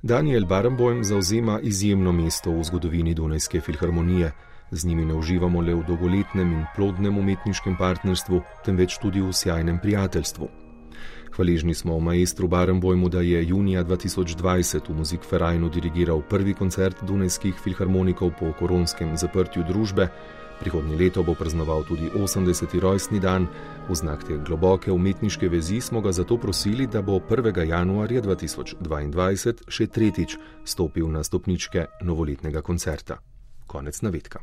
Daniel 0.03 0.47
Barenboim 0.47 1.05
zauzema 1.05 1.61
izjemno 1.61 2.13
mesto 2.13 2.53
v 2.53 2.63
zgodovini 2.65 3.15
Dunajske 3.15 3.61
filharmonije. 3.61 4.31
Z 4.71 4.87
njimi 4.87 5.05
ne 5.05 5.15
uživamo 5.15 5.61
le 5.61 5.75
v 5.75 5.83
dolgoletnem 5.87 6.53
in 6.53 6.65
plodnem 6.77 7.19
umetniškem 7.19 7.77
partnerstvu, 7.77 8.41
temveč 8.65 8.99
tudi 8.99 9.21
v 9.21 9.33
sjajnem 9.33 9.79
prijateljstvu. 9.83 10.66
Hvaležni 11.37 11.75
smo 11.75 12.01
maestru 12.01 12.49
Barenbojmu, 12.49 13.09
da 13.09 13.21
je 13.21 13.49
junija 13.49 13.85
2020 13.85 14.81
v 14.89 14.95
Muzik 14.95 15.21
Ferajnu 15.21 15.69
dirigiral 15.69 16.23
prvi 16.23 16.55
koncert 16.55 16.97
Dunajskih 17.03 17.55
filharmonikov 17.65 18.31
po 18.41 18.53
koronskem 18.59 19.17
zaprtju 19.17 19.65
družbe. 19.69 20.09
Prihodnje 20.61 20.97
leto 20.97 21.23
bo 21.23 21.35
praznoval 21.35 21.85
tudi 21.85 22.09
80. 22.15 22.81
rojstni 22.81 23.21
dan. 23.21 23.47
V 23.89 23.95
znak 23.95 24.25
te 24.25 24.39
globoke 24.47 24.93
umetniške 24.93 25.49
vezi 25.49 25.81
smo 25.81 26.01
ga 26.01 26.13
zato 26.13 26.39
prosili, 26.39 26.87
da 26.87 27.03
bo 27.03 27.21
1. 27.21 27.69
januarja 27.69 28.23
2022 28.23 29.69
še 29.69 29.87
tretjič 29.87 30.39
stopil 30.65 31.13
na 31.13 31.25
stopničke 31.25 31.85
novoletnega 32.01 32.63
koncerta. 32.63 33.21
Konec 33.67 34.01
navedka. 34.01 34.41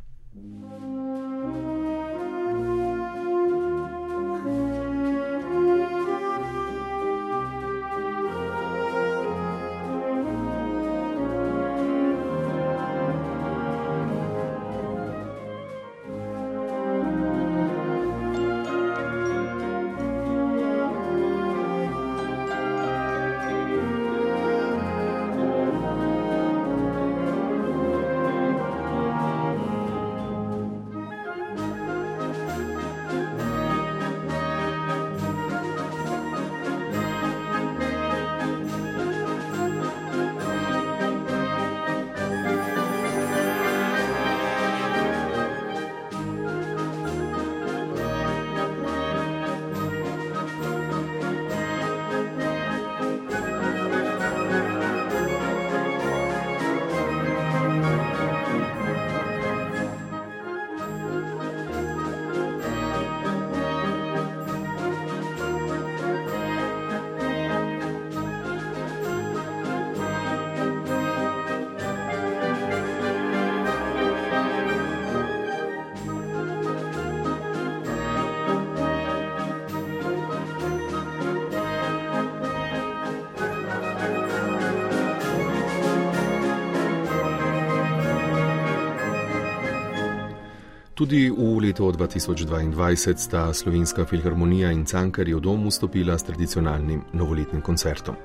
Tudi 91.04 91.28
v 91.28 91.60
letu 91.60 91.92
2022 91.92 92.72
sta 93.20 93.52
Slovenska 93.54 94.06
filharmonija 94.06 94.72
in 94.72 94.86
Cankarjev 94.86 95.42
dom 95.44 95.68
vstopila 95.68 96.16
s 96.18 96.24
tradicionalnim 96.24 97.02
novoletnim 97.12 97.62
koncertom. 97.62 98.16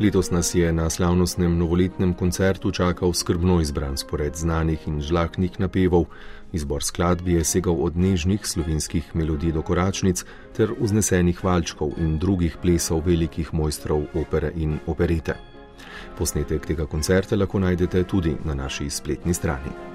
Letos 0.00 0.30
nas 0.30 0.54
je 0.54 0.72
na 0.72 0.88
slavnostnem 0.90 1.58
novoletnem 1.58 2.14
koncertu 2.14 2.70
čakal 2.70 3.12
skrbno 3.12 3.60
izbran 3.60 3.96
spored 3.96 4.32
znanih 4.34 4.88
in 4.88 5.02
žlahnih 5.02 5.60
napevov, 5.60 6.08
izbor 6.52 6.80
skladb 6.82 7.28
je 7.28 7.44
segal 7.44 7.76
od 7.76 7.96
nežnih 7.96 8.40
slovenskih 8.40 9.12
melodij 9.14 9.52
do 9.52 9.62
koračnic 9.62 10.24
ter 10.56 10.72
vznesenih 10.80 11.44
valčkov 11.44 11.92
in 12.00 12.16
drugih 12.18 12.56
plesov 12.62 13.04
velikih 13.04 13.52
mojstrov 13.52 14.08
opere 14.14 14.52
in 14.56 14.78
operete. 14.86 15.36
Posnetek 16.16 16.66
tega 16.66 16.86
koncerta 16.86 17.36
lahko 17.36 17.60
najdete 17.60 18.04
tudi 18.04 18.36
na 18.44 18.54
naši 18.54 18.90
spletni 18.90 19.34
strani. 19.34 19.91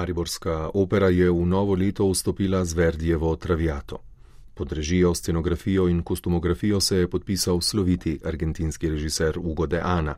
Mariborska 0.00 0.70
opera 0.74 1.12
je 1.12 1.28
v 1.28 1.44
novo 1.44 1.76
leto 1.76 2.08
vstopila 2.08 2.64
z 2.64 2.72
Verdijevo 2.72 3.36
Traviato. 3.36 4.00
Pod 4.54 4.72
režijo, 4.72 5.14
scenografijo 5.14 5.88
in 5.88 6.02
kostumografijo 6.02 6.80
se 6.80 6.96
je 6.96 7.08
podpisal 7.08 7.60
sloviti 7.60 8.16
argentinski 8.24 8.88
režiser 8.88 9.38
Ugo 9.38 9.66
de 9.66 9.80
Ana. 9.84 10.16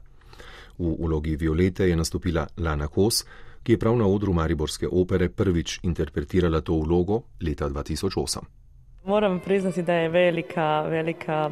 V 0.79 0.87
ulogi 0.99 1.37
Violete 1.37 1.89
je 1.89 1.97
nastopila 1.97 2.47
Lana 2.57 2.87
Kos, 2.87 3.25
ki 3.63 3.73
je 3.73 3.79
prav 3.79 3.99
na 3.99 4.07
odru 4.07 4.33
Mariborske 4.33 4.87
opere 4.87 5.29
prvič 5.29 5.81
interpretirala 5.83 6.61
to 6.61 6.79
vlogo 6.79 7.23
leta 7.41 7.69
2008. 7.69 8.62
Moram 9.05 9.41
priznati 9.41 9.83
da 9.83 9.95
je 9.95 10.09
velika, 10.09 10.83
velika 10.83 11.51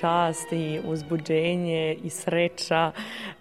čast 0.00 0.52
i 0.52 0.80
uzbuđenje 0.84 1.96
i 2.04 2.10
sreća 2.10 2.92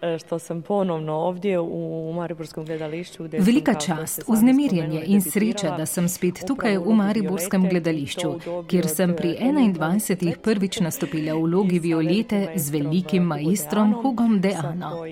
e, 0.02 0.18
što 0.18 0.40
sam 0.40 0.62
ponovno 0.62 1.14
ovdje 1.14 1.60
u 1.60 2.14
Mariborskom 2.16 2.66
gledališću. 2.66 3.24
Velika 3.32 3.74
čast, 3.74 4.24
uznemirjenje 4.28 5.04
in 5.06 5.22
sreča, 5.22 5.78
da 5.78 5.86
sem 5.86 6.10
spet 6.10 6.44
tukaj 6.48 6.78
v 6.78 6.94
Mariborskem 6.94 7.70
gledališču, 7.70 8.40
kjer 8.68 8.88
sem 8.88 9.16
pri 9.16 9.38
21. 9.40 10.36
prvič 10.36 10.80
nastopila 10.80 11.34
v 11.34 11.42
vlogi 11.42 11.80
Violete 11.80 12.54
z 12.56 12.70
velikim 12.70 13.24
maestrom 13.24 13.94
Hugom 13.94 14.42
de 14.42 14.54
Ano. 14.64 15.04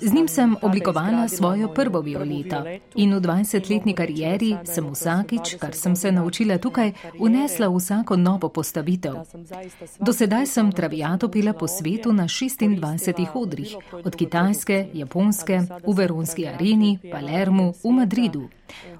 Z 0.00 0.12
njim 0.14 0.28
sem 0.28 0.56
oblikovala 0.62 1.28
svojo 1.28 1.68
prvo 1.68 2.00
Violeto 2.00 2.62
in 2.94 3.14
v 3.14 3.20
20-letni 3.20 3.94
karieri 3.94 4.56
sem 4.64 4.86
vsakič, 4.90 5.56
kar 5.58 5.74
sem 5.74 5.96
se 5.96 6.12
naučila 6.12 6.58
tukaj, 6.58 6.92
unesla 7.18 7.71
vsako 7.76 8.16
novo 8.16 8.48
postavitev. 8.48 9.14
Do 10.00 10.12
sedaj 10.12 10.46
sem 10.46 10.72
travijato 10.72 11.28
pila 11.28 11.52
po 11.52 11.68
svetu 11.68 12.12
na 12.12 12.24
26 12.24 13.26
odrih, 13.34 13.76
od 14.04 14.16
Kitajske, 14.16 14.86
Japonske, 14.92 15.60
v 15.86 15.94
Veronski 15.96 16.46
areni, 16.46 16.98
Palermu, 17.12 17.72
v 17.84 17.92
Madridu. 17.92 18.48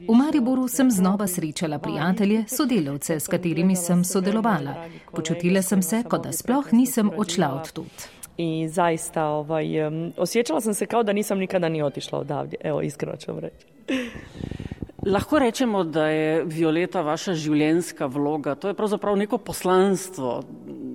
V 0.08 0.14
Mariboru 0.14 0.68
sem 0.68 0.90
znova 0.90 1.26
srečala 1.26 1.78
prijatelje, 1.78 2.44
sodelavce, 2.48 3.20
s 3.20 3.28
katerimi 3.28 3.76
sem 3.76 4.04
sodelovala. 4.04 4.74
Počutila 5.12 5.62
sem 5.62 5.82
se, 5.82 6.02
kot 6.02 6.24
da 6.24 6.32
sploh 6.32 6.72
nisem 6.72 7.10
odšla 7.16 7.54
od 7.54 7.72
tut. 7.72 8.08
I 8.36 8.68
zaista 8.68 9.24
ovaj, 9.26 9.86
um, 9.86 10.12
osjećala 10.16 10.60
sam 10.60 10.74
se 10.74 10.86
kao 10.86 11.02
da 11.02 11.12
nisam 11.12 11.38
nikada 11.38 11.68
ni 11.68 11.82
otišla 11.82 12.18
odavdje. 12.18 12.58
Evo, 12.64 12.82
iskreno 12.82 13.16
ću 13.16 13.32
vam 13.32 13.38
reći. 13.38 13.66
Lahko 15.06 15.38
rečemo, 15.38 15.84
da 15.84 16.06
je 16.06 16.44
Violeta 16.44 17.00
vaša 17.02 17.34
življenjska 17.34 18.06
vloga, 18.06 18.54
to 18.54 18.70
je 18.70 18.74
pravzaprav 18.78 19.16
neko 19.18 19.38
poslanstvo, 19.42 20.36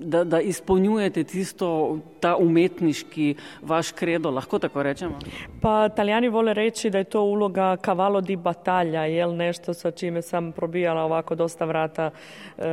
da, 0.08 0.22
da 0.24 0.40
izpolnjujete 0.40 1.24
tisto, 1.28 1.98
ta 2.20 2.30
umetniški 2.40 3.34
vaš 3.68 3.90
kredo, 3.92 4.30
lahko 4.32 4.58
tako 4.58 4.82
rečemo? 4.82 5.18
Pa 5.60 5.90
italijani 5.92 6.28
vole 6.28 6.54
reći 6.54 6.90
da 6.90 6.98
je 6.98 7.04
to 7.04 7.22
uloga 7.22 7.76
cavallo 7.84 8.20
di 8.20 8.36
battaglia, 8.36 9.04
jel 9.04 9.36
nešto 9.36 9.74
sa 9.74 9.90
čime 9.90 10.22
sam 10.22 10.52
probijala 10.52 11.04
ovako 11.04 11.34
dosta 11.34 11.64
vrata 11.64 12.10
uh, 12.10 12.64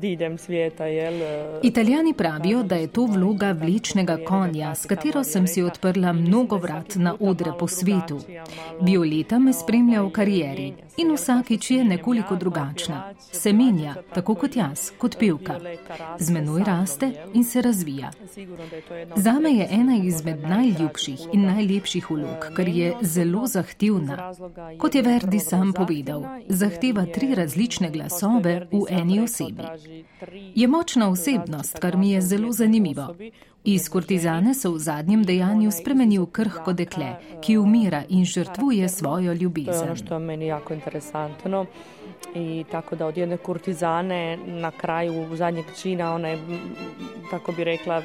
diljem 0.00 0.38
svijeta, 0.38 0.86
jel? 0.86 1.14
Italijani 1.62 2.12
pravijo, 2.14 2.62
da 2.62 2.76
je 2.76 2.92
to 2.92 3.06
vloga 3.06 3.52
vličnega 3.52 4.18
konja, 4.28 4.74
s 4.74 4.86
katero 4.86 5.24
sem 5.24 5.46
si 5.46 5.62
odprla 5.62 6.12
mnogo 6.12 6.56
vrat 6.56 6.94
na 6.96 7.16
odre 7.20 7.52
po 7.58 7.68
svetu. 7.68 8.20
Violeta 8.80 9.38
me 9.38 9.52
spremlja 9.52 10.02
v 10.02 10.10
karieri 10.12 10.41
in 10.96 11.12
vsakič 11.14 11.70
je 11.70 11.84
nekoliko 11.84 12.36
drugačna. 12.36 13.14
Se 13.18 13.52
menja, 13.52 13.94
tako 14.14 14.34
kot 14.34 14.56
jaz, 14.56 14.90
kot 14.98 15.16
pevka. 15.18 15.60
Z 16.18 16.30
menoj 16.30 16.64
raste 16.66 17.12
in 17.34 17.44
se 17.44 17.62
razvija. 17.62 18.10
Zame 19.16 19.50
je 19.50 19.68
ena 19.70 19.96
izmed 19.96 20.42
najljubših 20.42 21.20
in 21.32 21.46
najlepših 21.46 22.10
vlog, 22.10 22.48
ker 22.56 22.68
je 22.68 22.94
zelo 23.00 23.46
zahtevna. 23.46 24.32
Kot 24.78 24.94
je 24.94 25.02
Verdi 25.02 25.40
sam 25.40 25.72
povedal, 25.72 26.24
zahteva 26.48 27.06
tri 27.14 27.34
različne 27.34 27.90
glasove 27.90 28.68
v 28.72 28.84
eni 28.88 29.20
osebi. 29.20 29.62
Je 30.54 30.68
močna 30.68 31.08
osebnost, 31.10 31.78
kar 31.78 31.96
mi 31.96 32.10
je 32.10 32.20
zelo 32.20 32.52
zanimivo. 32.52 33.14
Iz 33.64 33.88
kurtizane 33.88 34.54
se 34.54 34.68
v 34.68 34.78
zadnjem 34.78 35.22
dejanju 35.22 35.70
spremeni 35.70 36.18
v 36.18 36.26
krhko 36.26 36.72
dekle, 36.72 37.12
ki 37.40 37.58
umira 37.58 38.02
in 38.08 38.24
žrtvuje 38.24 38.88
svojo 38.88 39.32
ljubezen. 39.32 39.94
To 40.08 40.14
je 40.14 40.20
meni 40.20 40.46
jako 40.46 40.74
interesantno. 40.74 41.66
I 42.34 42.64
tako 42.70 42.96
da 42.96 43.06
od 43.06 43.16
jedne 43.16 43.36
kurtizane 43.36 44.36
na 44.46 44.70
kraju 44.70 45.36
zadnjeg 45.36 45.64
čina 45.82 46.14
ona 46.14 46.28
je, 46.28 46.38
tako 47.30 47.52
bi 47.52 47.64
rekla, 47.64 48.02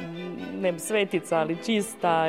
ne 0.61 0.79
svetica, 0.79 1.37
ali 1.37 1.57
čista 1.65 2.25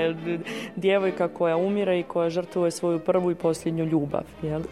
djevojka 0.76 1.28
koja 1.28 1.56
umira 1.56 1.94
i 1.94 2.02
koja 2.02 2.30
žrtvuje 2.30 2.70
svoju 2.70 2.98
prvu 2.98 3.30
i 3.30 3.34
posljednju 3.34 3.84
ljubav. 3.84 4.24
Jel? 4.42 4.62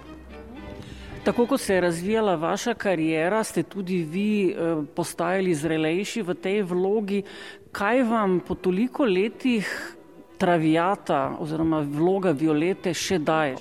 Tako 1.27 1.47
kot 1.47 1.61
se 1.61 1.75
je 1.75 1.81
razvijala 1.81 2.35
vaša 2.35 2.75
karijera, 2.75 3.45
ste 3.45 3.63
tudi 3.63 3.97
vi 3.97 4.51
eh, 4.51 4.77
postajali 4.95 5.55
zrelejši 5.55 6.23
v 6.23 6.35
tej 6.35 6.63
vlogi. 6.63 7.23
Kaj 7.77 8.03
vam 8.03 8.41
po 8.41 8.55
toliko 8.55 9.05
letih 9.05 9.97
Travijata 10.39 11.37
oziroma 11.41 11.81
vloga 11.81 12.31
Violete 12.31 12.95
še 12.95 13.19
daje? 13.19 13.57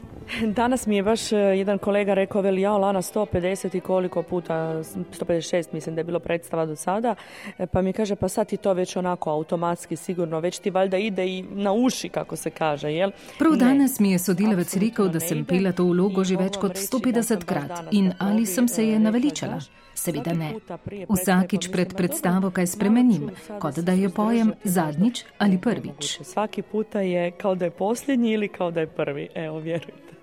Danas 0.60 0.86
mi 0.88 0.95
je 0.95 1.04
baš 1.04 1.25
e, 1.32 1.38
jedan 1.60 1.78
kolega 1.78 2.13
rekao, 2.13 2.41
veli 2.41 2.62
ja, 2.62 2.78
Lana 2.78 3.01
150 3.01 3.75
i 3.75 3.82
koliko 3.82 4.23
puta, 4.23 4.56
156 4.84 5.73
mislim 5.73 5.95
da 5.95 5.99
je 5.99 6.04
bilo 6.04 6.19
predstava 6.19 6.65
do 6.65 6.75
sada, 6.75 7.15
e, 7.58 7.67
pa 7.67 7.82
mi 7.82 7.93
kaže 7.93 8.15
pa 8.15 8.30
sad 8.30 8.47
ti 8.47 8.58
to 8.58 8.73
već 8.73 8.95
onako 8.95 9.32
automatski 9.32 9.95
sigurno, 9.95 10.39
već 10.39 10.60
ti 10.60 10.69
valjda 10.69 10.97
ide 10.97 11.28
i 11.28 11.43
na 11.51 11.73
uši 11.73 12.10
kako 12.10 12.36
se 12.36 12.49
kaže, 12.49 12.93
jel? 12.93 13.12
Prav 13.39 13.56
danes 13.56 13.99
mi 13.99 14.12
je 14.12 14.19
sodelavec 14.19 14.78
rekel, 14.78 15.10
da 15.10 15.19
sem 15.19 15.45
pela 15.45 15.71
to 15.71 15.84
vlogo 15.91 16.23
že 16.23 16.38
več 16.38 16.56
kot 16.58 16.71
150 16.71 17.45
krat 17.45 17.91
in 17.91 18.13
ali 18.19 18.45
sem 18.45 18.67
se 18.67 18.88
je 18.88 18.99
naveličala. 18.99 19.60
Seveda 20.06 20.34
ne. 20.34 20.54
Vsakič 21.10 21.70
pred 21.74 21.94
predstavo 21.98 22.52
kaj 22.54 22.68
spremenim, 22.76 23.32
kot 23.60 23.80
da 23.82 23.96
jo 23.98 24.12
pojem 24.13 24.54
zadnjič 24.63 25.24
ali 25.38 25.58
prvič. 25.58 26.20
Svaki 26.22 26.62
puta 26.62 27.02
je 27.02 27.32
kao 27.32 27.56
da 27.56 27.65
je 27.65 27.72
posljednji 27.72 28.32
ili 28.32 28.48
kao 28.48 28.72
da 28.72 28.86
je 28.86 28.88
prvi, 28.88 29.30
evo 29.36 29.60
vjerujte. 29.60 30.13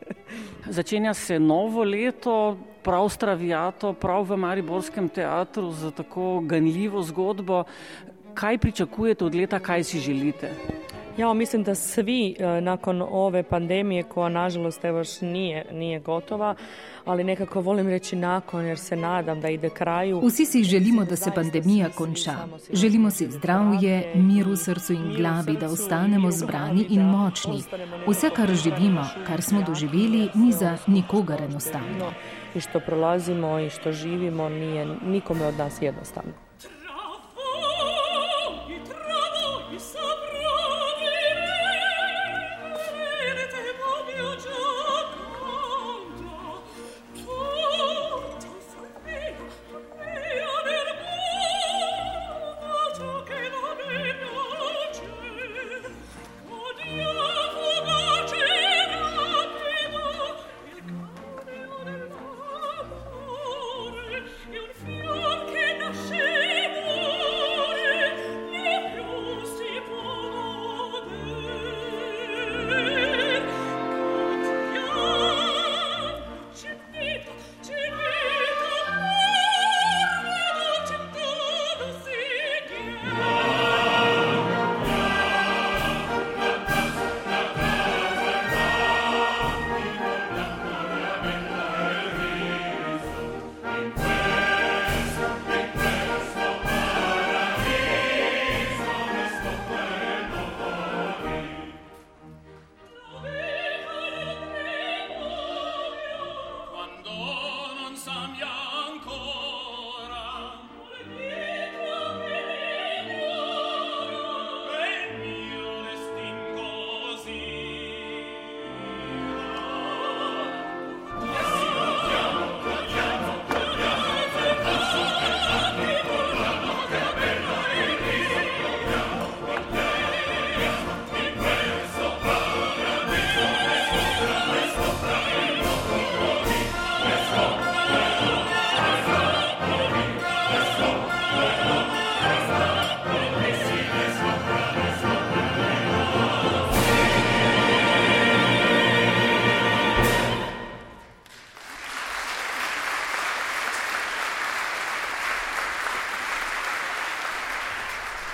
Začenja 0.67 1.15
se 1.15 1.39
novo 1.39 1.85
leto, 1.85 2.57
prav 2.83 3.09
stravijato, 3.09 3.93
prav 3.93 4.27
v 4.31 4.37
Mariborskem 4.37 5.09
teatru 5.09 5.71
za 5.73 5.91
tako 5.91 6.41
ganljivo 6.41 7.03
zgodbo. 7.03 7.65
Kaj 8.35 8.59
pričakujete 8.59 9.25
od 9.25 9.35
leta, 9.35 9.59
kaj 9.59 9.85
si 9.85 9.99
želite? 9.99 10.51
Ja 11.17 11.33
mislim 11.33 11.63
da 11.63 11.75
svi 11.75 12.37
e, 12.39 12.61
nakon 12.61 13.03
ove 13.11 13.43
pandemije 13.43 14.03
koja 14.03 14.29
nažalost 14.29 14.85
evo 14.85 14.99
još 14.99 15.21
nije, 15.21 15.67
nije 15.73 16.01
gotova, 16.01 16.55
ali 17.05 17.25
nekako 17.25 17.61
volim 17.61 17.89
reći 17.89 18.17
nakon 18.17 18.65
jer 18.65 18.79
se 18.79 18.97
nadam 18.97 19.41
da 19.41 19.49
ide 19.49 19.71
kraju. 19.71 20.21
Vsi 20.27 20.45
si 20.45 20.65
želimo 20.65 21.05
da 21.05 21.17
se 21.17 21.31
pandemija 21.35 21.89
konča. 21.89 22.35
Želimo 22.73 23.11
si 23.11 23.31
zdravje, 23.31 24.13
mir 24.15 24.49
v 24.49 24.57
srcu 24.57 24.93
in 24.93 25.15
glavi, 25.17 25.57
da 25.61 25.67
ostanemo 25.67 26.31
zbrani 26.31 26.87
in 26.89 27.03
močni. 27.03 27.63
Vse, 28.07 28.31
kar 28.31 28.55
živimo, 28.55 29.07
kar 29.27 29.43
smo 29.43 29.63
doživeli, 29.63 30.29
ni 30.35 30.53
za 30.53 30.79
nikogar 30.87 31.43
enostavno. 31.43 32.13
I 32.55 32.61
što 32.61 32.81
prolazimo 32.81 33.59
i 33.59 33.71
što 33.71 33.93
živimo 33.93 34.49
nije 34.49 34.87
nikome 35.07 35.47
od 35.47 35.59
nas 35.59 35.83
jednostavno. 35.83 36.33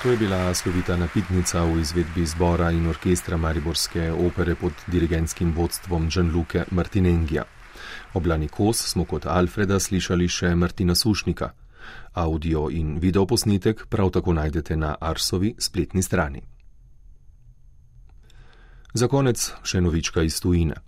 To 0.09 0.13
je 0.13 0.25
bila 0.25 0.55
slovita 0.57 0.97
napitnica 0.97 1.69
v 1.69 1.85
izvedbi 1.85 2.25
zbora 2.25 2.71
in 2.73 2.89
orkestra 2.89 3.37
Mariborske 3.37 4.09
opere 4.13 4.55
pod 4.57 4.73
dirigentskim 4.87 5.53
vodstvom 5.53 6.09
Gianluca 6.09 6.65
Martinengija. 6.71 7.45
Oblani 8.15 8.49
kos 8.49 8.81
smo 8.89 9.05
kot 9.05 9.27
Alfreda 9.29 9.77
slišali 9.77 10.29
še 10.29 10.55
Martina 10.57 10.95
Sušnika. 10.95 11.51
Audio 12.15 12.71
in 12.73 12.97
videoposnetek 12.97 13.85
prav 13.93 14.09
tako 14.11 14.33
najdete 14.33 14.77
na 14.77 14.97
Arsovi 15.01 15.55
spletni 15.59 16.03
strani. 16.03 16.41
Za 18.95 19.13
konec 19.13 19.53
še 19.63 19.85
novička 19.85 20.25
iz 20.25 20.41
tujine. 20.41 20.81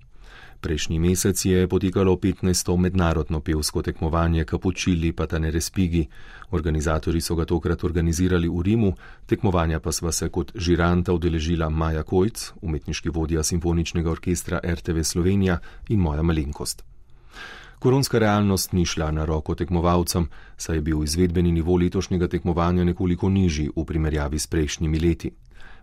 Prejšnji 0.60 1.00
mesec 1.00 1.40
je 1.40 1.64
potekalo 1.64 2.20
15. 2.20 2.76
mednarodno 2.76 3.40
pevsko 3.40 3.82
tekmovanje 3.82 4.44
Kapučili 4.44 5.12
Patane 5.12 5.50
Respigi. 5.50 6.04
Organizatori 6.50 7.20
so 7.20 7.34
ga 7.34 7.44
tokrat 7.48 7.84
organizirali 7.84 8.48
v 8.48 8.60
Rimu, 8.62 8.92
tekmovanja 9.26 9.80
pa 9.80 9.92
sva 9.92 10.12
se 10.12 10.28
kot 10.28 10.52
žiranta 10.54 11.16
udeležila 11.16 11.70
Maja 11.70 12.02
Kojc, 12.02 12.52
umetniški 12.60 13.08
vodja 13.08 13.42
simfoničnega 13.42 14.10
orkestra 14.10 14.60
RTV 14.60 15.00
Slovenija 15.02 15.58
in 15.88 16.00
moja 16.00 16.22
malenkost. 16.22 16.84
Koronska 17.78 18.18
realnost 18.18 18.72
ni 18.72 18.84
šla 18.84 19.10
na 19.10 19.24
roko 19.24 19.54
tekmovalcem, 19.54 20.28
saj 20.56 20.76
je 20.76 20.80
bil 20.80 21.04
izvedbeni 21.04 21.52
nivo 21.52 21.76
letošnjega 21.76 22.28
tekmovanja 22.28 22.84
nekoliko 22.84 23.28
nižji 23.28 23.70
v 23.76 23.84
primerjavi 23.84 24.38
s 24.38 24.46
prejšnjimi 24.46 25.00
leti. 25.00 25.32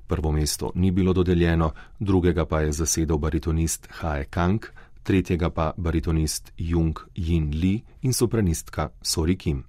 Prvo 0.07 0.31
mesto 0.31 0.71
ni 0.75 0.91
bilo 0.91 1.13
dodeljeno, 1.13 1.71
drugega 1.99 2.45
pa 2.45 2.61
je 2.61 2.71
zasedel 2.71 3.17
baritonist 3.17 3.87
Hae 3.91 4.25
Kang, 4.25 4.65
tretjega 5.03 5.49
pa 5.49 5.73
baritonist 5.77 6.51
Jung 6.57 6.99
Yin 7.15 7.51
Li 7.61 7.83
in 8.01 8.13
sopranistka 8.13 8.89
Sori 9.01 9.35
Kim. 9.35 9.63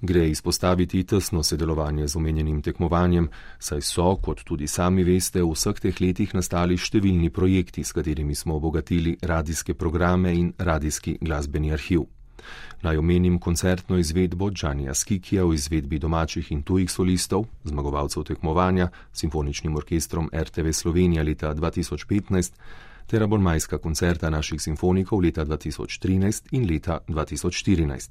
Gre 0.00 0.28
izpostaviti 0.28 1.04
tesno 1.04 1.42
sodelovanje 1.42 2.08
z 2.08 2.16
omenjenim 2.16 2.62
tekmovanjem, 2.62 3.28
saj 3.58 3.80
so, 3.80 4.16
kot 4.16 4.42
tudi 4.44 4.66
sami 4.66 5.04
veste, 5.04 5.42
v 5.42 5.54
vseh 5.54 5.80
teh 5.80 6.00
letih 6.00 6.34
nastali 6.34 6.76
številni 6.76 7.30
projekti, 7.30 7.84
s 7.84 7.94
katerimi 7.96 8.34
smo 8.34 8.58
obogatili 8.58 9.16
radijske 9.22 9.74
programe 9.74 10.34
in 10.34 10.52
radijski 10.58 11.16
glasbeni 11.20 11.72
arhiv. 11.72 12.04
Naj 12.82 12.96
omenim 12.96 13.38
koncertno 13.38 13.98
izvedbo 13.98 14.50
Džanja 14.50 14.94
Skikija 14.94 15.44
v 15.44 15.54
izvedbi 15.54 15.98
domačih 15.98 16.52
in 16.52 16.62
tujih 16.62 16.90
solistov, 16.90 17.44
zmagovalcev 17.64 18.24
tekmovanja 18.24 18.88
s 19.12 19.20
simfoničnim 19.20 19.76
orkestrom 19.76 20.30
RTV 20.32 20.72
Slovenija 20.72 21.22
leta 21.22 21.54
2015 21.54 22.52
ter 23.06 23.22
abonmajska 23.22 23.78
koncerta 23.78 24.30
naših 24.30 24.60
simfonikov 24.62 25.20
leta 25.20 25.44
2013 25.44 26.42
in 26.50 26.70
leta 26.70 26.98
2014. 27.08 28.08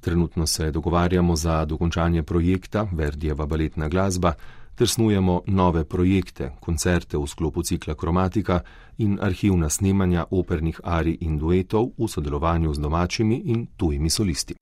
Trenutno 0.00 0.46
se 0.46 0.70
dogovarjamo 0.70 1.36
za 1.36 1.64
dokončanje 1.64 2.22
projekta 2.22 2.86
Verdijeva 2.92 3.46
baletna 3.46 3.88
glasba, 3.88 4.32
ter 4.76 4.88
snujemo 4.88 5.42
nove 5.46 5.84
projekte, 5.84 6.52
koncerte 6.60 7.16
v 7.16 7.26
sklopu 7.26 7.62
cikla 7.62 7.94
Kromatika 7.94 8.60
in 8.98 9.18
arhivna 9.20 9.68
snemanja 9.68 10.26
opernih 10.30 10.80
ari 10.84 11.16
in 11.20 11.38
duetov 11.38 11.96
v 11.98 12.08
sodelovanju 12.08 12.74
z 12.74 12.80
domačimi 12.80 13.42
in 13.44 13.66
tujimi 13.76 14.10
solisti. 14.10 14.54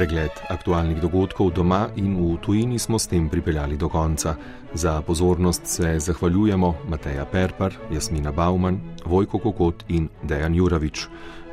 Pregled 0.00 0.32
aktualnih 0.48 0.96
dogodkov 0.96 1.52
doma 1.52 1.92
in 2.00 2.16
v 2.16 2.40
tujini 2.40 2.80
smo 2.80 2.96
s 2.96 3.04
tem 3.04 3.28
pripeljali 3.28 3.76
do 3.76 3.84
konca. 3.92 4.32
Za 4.72 5.02
pozornost 5.04 5.68
se 5.68 6.00
zahvaljujemo 6.00 6.88
Mateja 6.88 7.28
Perpar, 7.28 7.76
Jasmina 7.92 8.32
Bauman, 8.32 8.80
Vojko 9.04 9.38
Kokot 9.38 9.84
in 9.92 10.08
Dejan 10.24 10.56
Juravič. 10.56 11.04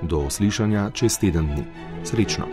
Do 0.01 0.29
slišanja 0.31 0.95
čez 0.95 1.19
teden 1.19 1.51
dni. 1.51 1.63
Srečno! 2.07 2.47